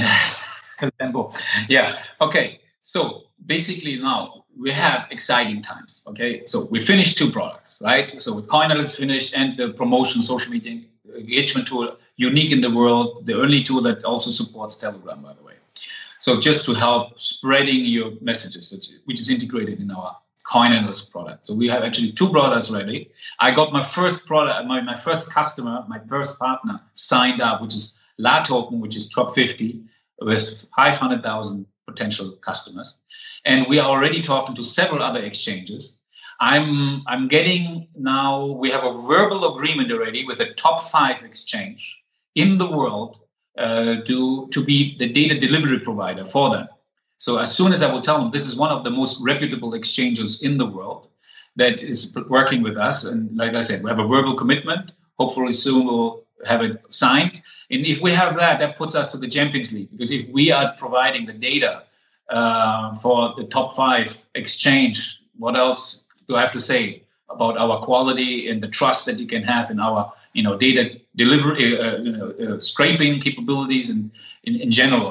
Lambo, 0.99 1.35
yeah. 1.69 1.99
Okay, 2.21 2.59
so 2.81 3.23
basically 3.45 3.97
now 3.97 4.45
we 4.59 4.71
have 4.71 5.07
exciting 5.11 5.61
times. 5.61 6.03
Okay, 6.07 6.45
so 6.45 6.65
we 6.65 6.79
finished 6.79 7.17
two 7.17 7.31
products, 7.31 7.81
right? 7.83 8.09
So 8.21 8.35
with 8.35 8.47
Coinel 8.47 8.79
is 8.79 8.95
finished, 8.95 9.33
and 9.35 9.57
the 9.57 9.73
promotion 9.73 10.21
social 10.23 10.51
media 10.51 10.81
engagement 11.17 11.67
tool, 11.67 11.97
unique 12.17 12.51
in 12.51 12.61
the 12.61 12.69
world, 12.69 13.25
the 13.25 13.33
only 13.33 13.63
tool 13.63 13.81
that 13.81 14.03
also 14.03 14.29
supports 14.29 14.77
Telegram, 14.77 15.21
by 15.21 15.33
the 15.33 15.43
way. 15.43 15.53
So 16.19 16.39
just 16.39 16.65
to 16.65 16.73
help 16.73 17.19
spreading 17.19 17.85
your 17.85 18.11
messages, 18.21 18.99
which 19.05 19.19
is 19.19 19.29
integrated 19.29 19.79
in 19.79 19.91
our 19.91 20.17
Coin 20.49 20.71
product. 21.11 21.45
So 21.45 21.53
we 21.53 21.67
have 21.67 21.83
actually 21.83 22.13
two 22.13 22.29
products 22.29 22.71
ready. 22.71 23.11
I 23.39 23.51
got 23.51 23.73
my 23.73 23.83
first 23.83 24.25
product, 24.25 24.65
my, 24.65 24.79
my 24.79 24.95
first 24.95 25.33
customer, 25.33 25.83
my 25.89 25.99
first 26.07 26.39
partner 26.39 26.79
signed 26.93 27.41
up, 27.41 27.61
which 27.61 27.73
is 27.73 27.99
La 28.17 28.41
Token, 28.41 28.79
which 28.79 28.95
is 28.95 29.09
top 29.09 29.33
50 29.33 29.81
with 30.21 30.67
500,000 30.75 31.65
potential 31.87 32.31
customers. 32.41 32.97
And 33.45 33.67
we 33.67 33.79
are 33.79 33.89
already 33.89 34.21
talking 34.21 34.55
to 34.55 34.63
several 34.63 35.01
other 35.01 35.23
exchanges. 35.23 35.97
I'm 36.39 37.01
I'm 37.07 37.27
getting 37.27 37.87
now 37.95 38.45
we 38.45 38.69
have 38.69 38.83
a 38.83 38.93
verbal 39.07 39.55
agreement 39.55 39.91
already 39.91 40.23
with 40.25 40.39
a 40.39 40.53
top 40.53 40.81
five 40.81 41.23
exchange 41.23 41.99
in 42.35 42.59
the 42.59 42.69
world 42.69 43.21
uh, 43.57 44.01
to 44.05 44.47
to 44.49 44.63
be 44.63 44.97
the 44.97 45.09
data 45.09 45.39
delivery 45.39 45.79
provider 45.79 46.25
for 46.25 46.51
them. 46.51 46.67
So 47.17 47.37
as 47.37 47.55
soon 47.55 47.73
as 47.73 47.81
I 47.81 47.91
will 47.91 48.01
tell 48.01 48.19
them 48.19 48.29
this 48.29 48.45
is 48.45 48.55
one 48.55 48.69
of 48.69 48.83
the 48.83 48.91
most 48.91 49.19
reputable 49.21 49.73
exchanges 49.73 50.43
in 50.43 50.57
the 50.57 50.65
world 50.65 51.07
that 51.55 51.79
is 51.79 52.15
working 52.29 52.61
with 52.61 52.77
us, 52.77 53.03
and 53.03 53.35
like 53.35 53.55
I 53.55 53.61
said, 53.61 53.81
we 53.81 53.89
have 53.89 53.97
a 53.97 54.07
verbal 54.07 54.35
commitment. 54.35 54.91
Hopefully 55.17 55.53
soon 55.53 55.87
we'll 55.87 56.26
have 56.45 56.61
it 56.61 56.81
signed. 56.89 57.41
And 57.69 57.85
if 57.85 58.01
we 58.01 58.11
have 58.11 58.35
that, 58.35 58.59
that 58.59 58.77
puts 58.77 58.95
us 58.95 59.11
to 59.11 59.17
the 59.17 59.27
Champions 59.27 59.73
League 59.73 59.89
because 59.91 60.11
if 60.11 60.27
we 60.29 60.51
are 60.51 60.73
providing 60.77 61.25
the 61.25 61.33
data 61.33 61.83
uh, 62.29 62.93
for 62.95 63.33
the 63.37 63.45
top 63.45 63.73
five 63.73 64.25
exchange, 64.35 65.21
what 65.37 65.55
else 65.55 66.05
do 66.27 66.35
I 66.35 66.41
have 66.41 66.51
to 66.53 66.61
say 66.61 67.03
about 67.29 67.57
our 67.57 67.79
quality 67.79 68.47
and 68.47 68.61
the 68.61 68.67
trust 68.67 69.05
that 69.05 69.19
you 69.19 69.27
can 69.27 69.43
have 69.43 69.69
in 69.69 69.79
our 69.79 70.11
you 70.33 70.43
know 70.43 70.55
data 70.55 70.99
delivery, 71.15 71.79
uh, 71.79 71.97
you 71.97 72.11
know, 72.11 72.29
uh, 72.31 72.59
scraping 72.59 73.19
capabilities 73.19 73.89
and 73.89 74.11
in, 74.43 74.55
in 74.55 74.71
general 74.71 75.07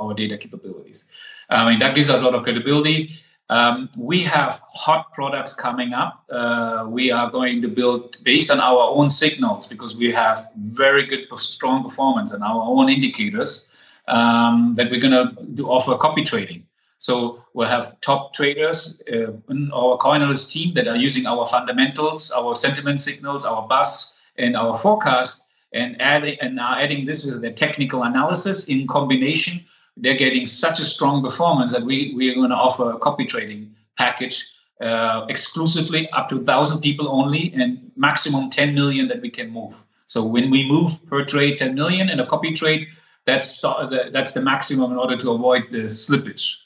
our 0.00 0.14
data 0.14 0.38
capabilities. 0.38 1.06
I 1.50 1.68
mean 1.68 1.78
that 1.80 1.94
gives 1.94 2.08
us 2.08 2.20
a 2.20 2.24
lot 2.24 2.34
of 2.34 2.42
credibility. 2.42 3.18
Um, 3.50 3.88
we 3.96 4.22
have 4.24 4.60
hot 4.70 5.12
products 5.14 5.54
coming 5.54 5.94
up. 5.94 6.22
Uh, 6.30 6.86
we 6.88 7.10
are 7.10 7.30
going 7.30 7.62
to 7.62 7.68
build 7.68 8.18
based 8.22 8.50
on 8.50 8.60
our 8.60 8.90
own 8.90 9.08
signals 9.08 9.66
because 9.66 9.96
we 9.96 10.12
have 10.12 10.48
very 10.56 11.06
good, 11.06 11.26
strong 11.38 11.82
performance 11.82 12.32
and 12.32 12.42
our 12.42 12.62
own 12.62 12.90
indicators 12.90 13.66
um, 14.06 14.74
that 14.76 14.90
we're 14.90 15.00
going 15.00 15.56
to 15.56 15.66
offer 15.66 15.96
copy 15.96 16.22
trading. 16.24 16.64
So 16.98 17.42
we'll 17.54 17.68
have 17.68 17.98
top 18.00 18.34
traders 18.34 19.00
uh, 19.12 19.32
in 19.48 19.70
our 19.72 19.96
CoinAnalyst 19.98 20.50
team 20.50 20.74
that 20.74 20.88
are 20.88 20.96
using 20.96 21.26
our 21.26 21.46
fundamentals, 21.46 22.30
our 22.32 22.54
sentiment 22.54 23.00
signals, 23.00 23.44
our 23.44 23.66
buzz, 23.66 24.14
and 24.36 24.56
our 24.56 24.76
forecast, 24.76 25.46
and 25.72 26.00
adding 26.00 26.36
and 26.40 26.58
are 26.58 26.78
adding 26.78 27.06
this 27.06 27.24
with 27.24 27.42
the 27.42 27.52
technical 27.52 28.02
analysis 28.02 28.68
in 28.68 28.86
combination 28.86 29.64
they're 30.00 30.16
getting 30.16 30.46
such 30.46 30.80
a 30.80 30.84
strong 30.84 31.22
performance 31.22 31.72
that 31.72 31.82
we, 31.82 32.14
we 32.16 32.30
are 32.30 32.34
going 32.34 32.50
to 32.50 32.56
offer 32.56 32.90
a 32.90 32.98
copy 32.98 33.24
trading 33.24 33.74
package 33.96 34.52
uh, 34.80 35.26
exclusively 35.28 36.08
up 36.10 36.28
to 36.28 36.36
1,000 36.36 36.80
people 36.80 37.08
only 37.08 37.52
and 37.54 37.90
maximum 37.96 38.48
10 38.48 38.74
million 38.74 39.08
that 39.08 39.20
we 39.20 39.30
can 39.30 39.50
move. 39.50 39.82
So 40.06 40.24
when 40.24 40.50
we 40.50 40.68
move 40.68 41.04
per 41.06 41.24
trade 41.24 41.58
10 41.58 41.74
million 41.74 42.08
in 42.08 42.20
a 42.20 42.26
copy 42.26 42.54
trade, 42.54 42.88
that's 43.26 43.60
the, 43.60 44.10
that's 44.12 44.32
the 44.32 44.40
maximum 44.40 44.92
in 44.92 44.98
order 44.98 45.16
to 45.16 45.32
avoid 45.32 45.64
the 45.70 45.88
slippage. 45.88 46.56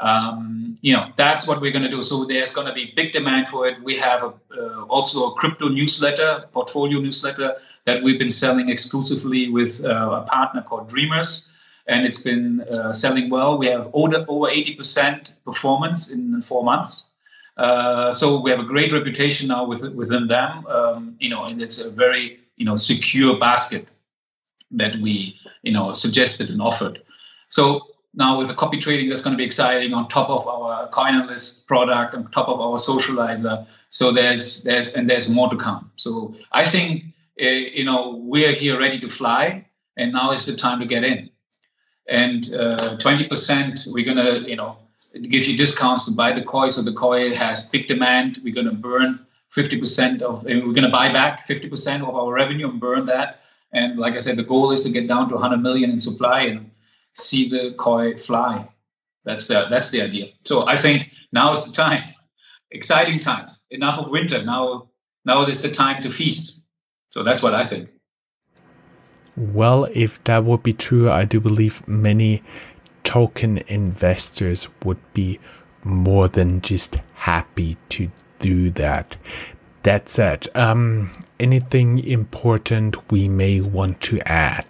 Um, 0.00 0.76
you 0.82 0.92
know 0.92 1.12
that's 1.16 1.46
what 1.46 1.60
we're 1.60 1.70
going 1.70 1.84
to 1.84 1.88
do. 1.88 2.02
So 2.02 2.24
there's 2.24 2.52
going 2.52 2.66
to 2.66 2.72
be 2.72 2.92
big 2.96 3.12
demand 3.12 3.46
for 3.46 3.66
it. 3.68 3.80
We 3.82 3.96
have 3.96 4.24
a, 4.24 4.34
uh, 4.58 4.82
also 4.86 5.30
a 5.30 5.34
crypto 5.34 5.68
newsletter, 5.68 6.44
portfolio 6.52 7.00
newsletter 7.00 7.56
that 7.84 8.02
we've 8.02 8.18
been 8.18 8.30
selling 8.30 8.70
exclusively 8.70 9.50
with 9.50 9.84
uh, 9.84 10.22
a 10.22 10.22
partner 10.22 10.62
called 10.62 10.88
Dreamers 10.88 11.48
and 11.86 12.06
it's 12.06 12.22
been 12.22 12.60
uh, 12.62 12.92
selling 12.92 13.30
well. 13.30 13.58
We 13.58 13.66
have 13.66 13.90
over, 13.92 14.24
over 14.28 14.46
80% 14.46 15.42
performance 15.44 16.10
in 16.10 16.40
four 16.40 16.64
months. 16.64 17.10
Uh, 17.56 18.10
so 18.10 18.40
we 18.40 18.50
have 18.50 18.60
a 18.60 18.64
great 18.64 18.92
reputation 18.92 19.48
now 19.48 19.64
with, 19.66 19.86
within 19.94 20.26
them, 20.26 20.66
um, 20.66 21.16
you 21.20 21.28
know, 21.28 21.44
and 21.44 21.60
it's 21.60 21.80
a 21.80 21.90
very, 21.90 22.40
you 22.56 22.64
know, 22.64 22.74
secure 22.74 23.38
basket 23.38 23.90
that 24.72 24.96
we, 24.96 25.38
you 25.62 25.72
know, 25.72 25.92
suggested 25.92 26.50
and 26.50 26.60
offered. 26.60 27.00
So 27.48 27.82
now 28.14 28.38
with 28.38 28.48
the 28.48 28.54
copy 28.54 28.78
trading, 28.78 29.08
that's 29.08 29.20
going 29.20 29.34
to 29.34 29.38
be 29.38 29.44
exciting 29.44 29.94
on 29.94 30.08
top 30.08 30.30
of 30.30 30.46
our 30.48 30.88
CoinAnalyst 30.88 31.66
product, 31.66 32.14
on 32.14 32.28
top 32.30 32.48
of 32.48 32.60
our 32.60 32.76
socializer. 32.76 33.66
So 33.90 34.10
there's, 34.10 34.64
there's, 34.64 34.94
and 34.94 35.08
there's 35.08 35.28
more 35.28 35.48
to 35.48 35.56
come. 35.56 35.92
So 35.94 36.34
I 36.50 36.66
think, 36.66 37.04
uh, 37.40 37.46
you 37.46 37.84
know, 37.84 38.16
we're 38.16 38.52
here 38.52 38.78
ready 38.78 38.98
to 38.98 39.08
fly 39.08 39.64
and 39.96 40.12
now 40.12 40.32
is 40.32 40.46
the 40.46 40.56
time 40.56 40.80
to 40.80 40.86
get 40.86 41.04
in 41.04 41.30
and 42.08 42.52
uh, 42.54 42.96
20% 42.96 43.86
we're 43.92 44.04
going 44.04 44.16
to 44.16 44.48
you 44.48 44.56
know 44.56 44.76
give 45.22 45.46
you 45.46 45.56
discounts 45.56 46.04
to 46.04 46.10
buy 46.10 46.32
the 46.32 46.42
COY 46.42 46.68
so 46.68 46.82
the 46.82 46.92
COY 46.92 47.34
has 47.34 47.66
big 47.66 47.86
demand. 47.86 48.40
We're 48.42 48.54
going 48.54 48.66
to 48.66 48.74
burn 48.74 49.24
50% 49.52 50.22
of 50.22 50.44
we're 50.44 50.60
going 50.60 50.82
to 50.82 50.88
buy 50.88 51.12
back 51.12 51.46
50% 51.46 52.02
of 52.02 52.14
our 52.14 52.32
revenue 52.32 52.68
and 52.68 52.80
burn 52.80 53.04
that. 53.06 53.40
And 53.72 53.98
like 53.98 54.14
i 54.14 54.18
said 54.18 54.36
the 54.36 54.44
goal 54.44 54.70
is 54.72 54.82
to 54.82 54.90
get 54.90 55.08
down 55.08 55.28
to 55.28 55.34
100 55.34 55.58
million 55.58 55.90
in 55.90 56.00
supply 56.00 56.42
and 56.42 56.70
see 57.14 57.48
the 57.48 57.74
COY 57.78 58.16
fly. 58.16 58.68
That's 59.24 59.46
the 59.46 59.66
that's 59.70 59.90
the 59.90 60.02
idea. 60.02 60.32
So 60.44 60.66
i 60.66 60.76
think 60.76 61.10
now 61.32 61.52
is 61.52 61.64
the 61.64 61.72
time. 61.72 62.02
Exciting 62.72 63.20
times. 63.20 63.60
Enough 63.70 63.98
of 63.98 64.10
winter. 64.10 64.42
Now 64.42 64.88
now 65.24 65.42
is 65.46 65.62
the 65.62 65.70
time 65.70 66.02
to 66.02 66.10
feast. 66.10 66.60
So 67.08 67.22
that's 67.22 67.42
what 67.42 67.54
i 67.54 67.64
think 67.64 67.88
well, 69.36 69.88
if 69.92 70.22
that 70.24 70.44
would 70.44 70.62
be 70.62 70.72
true, 70.72 71.10
I 71.10 71.24
do 71.24 71.40
believe 71.40 71.86
many 71.88 72.42
token 73.02 73.58
investors 73.66 74.68
would 74.84 75.00
be 75.12 75.38
more 75.82 76.28
than 76.28 76.60
just 76.60 76.98
happy 77.14 77.76
to 77.90 78.10
do 78.38 78.70
that. 78.70 79.16
That 79.82 80.08
said, 80.08 80.48
um, 80.54 81.12
anything 81.38 81.98
important 81.98 83.10
we 83.10 83.28
may 83.28 83.60
want 83.60 84.00
to 84.02 84.20
add? 84.20 84.66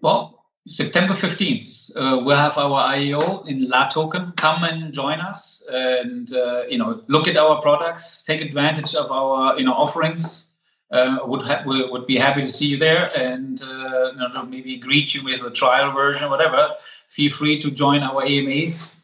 Well, 0.00 0.44
September 0.66 1.14
15th, 1.14 1.90
uh, 1.96 2.22
we'll 2.22 2.36
have 2.36 2.56
our 2.56 2.94
IEO 2.94 3.48
in 3.48 3.68
La 3.68 3.88
Token. 3.88 4.32
Come 4.36 4.62
and 4.62 4.92
join 4.92 5.18
us 5.18 5.64
and, 5.72 6.32
uh, 6.32 6.62
you 6.68 6.78
know, 6.78 7.02
look 7.08 7.26
at 7.26 7.36
our 7.36 7.60
products, 7.60 8.22
take 8.22 8.40
advantage 8.40 8.94
of 8.94 9.10
our, 9.10 9.58
you 9.58 9.64
know, 9.64 9.74
offerings 9.74 10.51
uh, 10.92 11.18
would 11.24 11.42
ha- 11.42 11.62
would 11.66 12.06
be 12.06 12.16
happy 12.16 12.42
to 12.42 12.48
see 12.48 12.66
you 12.66 12.76
there 12.76 13.10
and 13.16 13.62
uh, 13.62 14.12
know, 14.12 14.44
maybe 14.46 14.76
greet 14.76 15.14
you 15.14 15.24
with 15.24 15.42
a 15.42 15.50
trial 15.50 15.92
version, 15.92 16.30
whatever. 16.30 16.70
Feel 17.08 17.30
free 17.30 17.58
to 17.58 17.70
join 17.70 18.02
our 18.02 18.22
AMAs. 18.22 18.94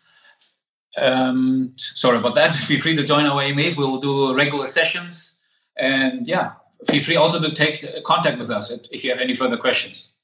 Um, 0.99 1.73
sorry 1.77 2.19
about 2.19 2.35
that. 2.35 2.55
Feel 2.69 2.81
free 2.81 2.97
to 2.97 3.05
join 3.05 3.25
our 3.27 3.41
AMAs. 3.41 3.77
We'll 3.77 4.01
do 4.01 4.35
regular 4.35 4.67
sessions, 4.67 5.37
and 5.77 6.27
yeah, 6.27 6.53
feel 6.89 7.03
free 7.03 7.17
also 7.17 7.41
to 7.41 7.55
take 7.55 7.85
contact 8.05 8.39
with 8.39 8.51
us 8.51 8.71
if 8.91 9.05
you 9.05 9.11
have 9.11 9.21
any 9.21 9.35
further 9.35 9.57
questions. 9.57 10.15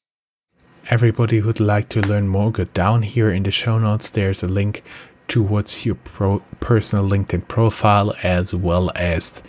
Everybody 0.91 1.39
who'd 1.39 1.61
like 1.61 1.89
to 1.91 2.01
learn 2.01 2.29
more, 2.29 2.53
go 2.53 2.65
down 2.65 3.03
here 3.03 3.31
in 3.31 3.45
the 3.45 3.51
show 3.51 3.79
notes. 3.79 4.11
There's 4.11 4.43
a 4.43 4.49
link 4.49 4.83
towards 5.29 5.87
your 5.87 5.95
pro- 5.95 6.43
personal 6.61 7.09
LinkedIn 7.09 7.49
profile 7.49 8.15
as 8.23 8.53
well 8.53 8.91
as 8.95 9.43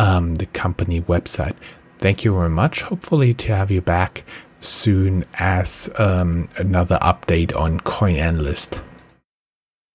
um, 0.00 0.36
the 0.36 0.46
company 0.46 1.00
website. 1.02 1.56
Thank 1.98 2.24
you 2.24 2.32
very 2.34 2.50
much. 2.50 2.82
Hopefully, 2.82 3.34
to 3.34 3.54
have 3.54 3.70
you 3.70 3.80
back 3.80 4.24
soon 4.60 5.24
as 5.34 5.90
um, 5.98 6.48
another 6.56 6.98
update 7.02 7.54
on 7.54 7.80
Coin 7.80 8.16
Analyst. 8.16 8.80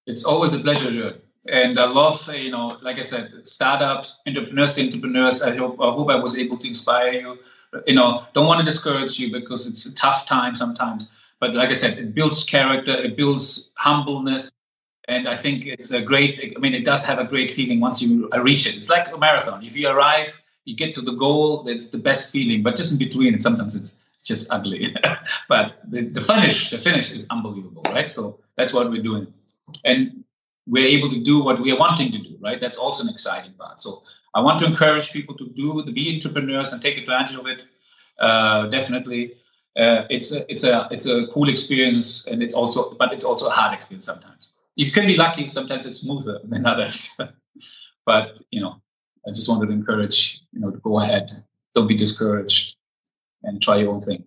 It's 0.08 0.24
always 0.24 0.54
a 0.54 0.60
pleasure, 0.60 1.16
and 1.52 1.80
I 1.80 1.86
love 1.86 2.30
you 2.34 2.52
know, 2.52 2.78
like 2.82 2.98
I 2.98 3.02
said, 3.02 3.32
startups, 3.44 4.22
entrepreneurs 4.28 4.74
to 4.76 4.84
entrepreneurs. 4.84 5.42
I 5.42 5.56
hope 5.56 5.82
I 5.82 5.92
hope 5.92 6.10
I 6.10 6.16
was 6.16 6.38
able 6.38 6.58
to 6.58 6.68
inspire 6.68 7.12
you 7.14 7.40
you 7.88 7.94
know, 7.94 8.24
don't 8.34 8.48
want 8.48 8.60
to 8.60 8.66
discourage 8.66 9.20
you 9.20 9.32
because 9.32 9.68
it's 9.68 9.86
a 9.86 9.96
tough 9.96 10.26
time 10.26 10.56
sometimes. 10.56 11.10
But 11.40 11.54
like 11.54 11.70
I 11.70 11.74
said, 11.74 11.98
it 11.98 12.16
builds 12.16 12.44
character, 12.44 12.92
it 12.92 13.18
builds 13.18 13.72
humbleness, 13.76 14.52
and 15.08 15.28
I 15.28 15.36
think 15.36 15.66
it's 15.66 15.92
a 15.92 16.02
great. 16.02 16.54
I 16.56 16.60
mean, 16.60 16.74
it 16.74 16.86
does 16.86 17.06
have 17.06 17.20
a 17.20 17.26
great 17.26 17.52
feeling 17.52 17.80
once 17.80 18.02
you 18.02 18.30
reach 18.42 18.68
it. 18.68 18.76
It's 18.76 18.90
like 18.90 19.12
a 19.12 19.18
marathon. 19.18 19.64
If 19.64 19.76
you 19.76 19.88
arrive, 19.88 20.42
you 20.66 20.76
get 20.76 20.94
to 20.96 21.02
the 21.02 21.14
goal. 21.14 21.64
That's 21.64 21.90
the 21.92 21.98
best 21.98 22.32
feeling. 22.32 22.64
But 22.64 22.76
just 22.76 22.92
in 22.92 22.98
between, 22.98 23.34
it 23.36 23.44
sometimes 23.44 23.76
it's 23.76 24.04
just 24.24 24.52
ugly. 24.52 24.96
but 25.50 25.80
the, 25.88 26.06
the 26.06 26.22
finish, 26.22 26.72
the 26.72 26.80
finish 26.80 27.12
is 27.12 27.28
unbelievable, 27.30 27.84
right? 27.92 28.10
So 28.10 28.40
that's 28.56 28.74
what 28.74 28.90
we're 28.90 29.04
doing, 29.04 29.32
and 29.84 30.24
we're 30.68 30.88
able 30.88 31.10
to 31.12 31.22
do 31.22 31.44
what 31.44 31.62
we 31.62 31.72
are 31.72 31.78
wanting 31.78 32.12
to 32.12 32.18
do, 32.18 32.38
right? 32.42 32.60
That's 32.60 32.78
also 32.78 33.04
an 33.04 33.10
exciting 33.10 33.54
part. 33.54 33.82
So 33.82 34.02
I 34.34 34.42
want 34.42 34.60
to 34.60 34.66
encourage 34.66 35.12
people 35.14 35.36
to 35.36 35.48
do 35.50 35.84
to 35.86 35.92
be 35.92 36.14
entrepreneurs 36.16 36.74
and 36.74 36.82
take 36.82 36.98
advantage 36.98 37.36
of 37.36 37.46
it. 37.46 37.66
Uh, 38.20 38.66
definitely, 38.68 39.34
uh, 39.78 40.06
it's 40.10 40.34
a 40.34 40.52
it's 40.52 40.64
a 40.64 40.88
it's 40.90 41.06
a 41.06 41.28
cool 41.28 41.50
experience, 41.50 42.26
and 42.26 42.42
it's 42.42 42.56
also 42.56 42.96
but 42.96 43.14
it's 43.14 43.26
also 43.26 43.48
a 43.48 43.52
hard 43.52 43.74
experience 43.74 44.06
sometimes. 44.06 44.52
You 44.76 44.92
can 44.92 45.08
be 45.08 45.16
lucky. 45.16 45.48
Sometimes 45.48 45.86
it's 45.86 46.02
smoother 46.02 46.42
than 46.44 46.66
others, 46.72 47.18
but 48.06 48.42
you 48.52 48.60
know, 48.62 48.82
I 49.26 49.30
just 49.30 49.48
wanted 49.48 49.68
to 49.68 49.74
encourage 49.74 50.42
you 50.52 50.60
know 50.60 50.72
to 50.72 50.78
go 50.80 51.00
ahead. 51.00 51.32
Don't 51.74 51.88
be 51.88 51.96
discouraged, 51.96 52.76
and 53.44 53.62
try 53.62 53.78
your 53.78 53.94
own 53.94 54.02
thing. 54.02 54.26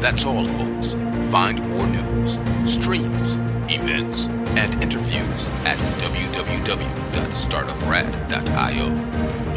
That's 0.00 0.24
all, 0.24 0.44
folks. 0.46 0.94
Find 1.30 1.60
more 1.68 1.86
news, 1.86 2.38
streams, 2.66 3.36
events, 3.72 4.26
and 4.58 4.74
interviews 4.82 5.48
at 5.64 5.78
www.startuprad.io. 6.02 8.88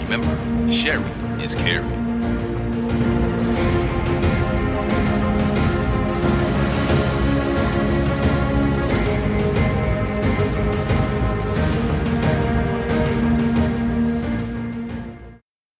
Remember, 0.03 0.37
sharing 0.71 1.41
is 1.41 1.55
caring. 1.55 2.04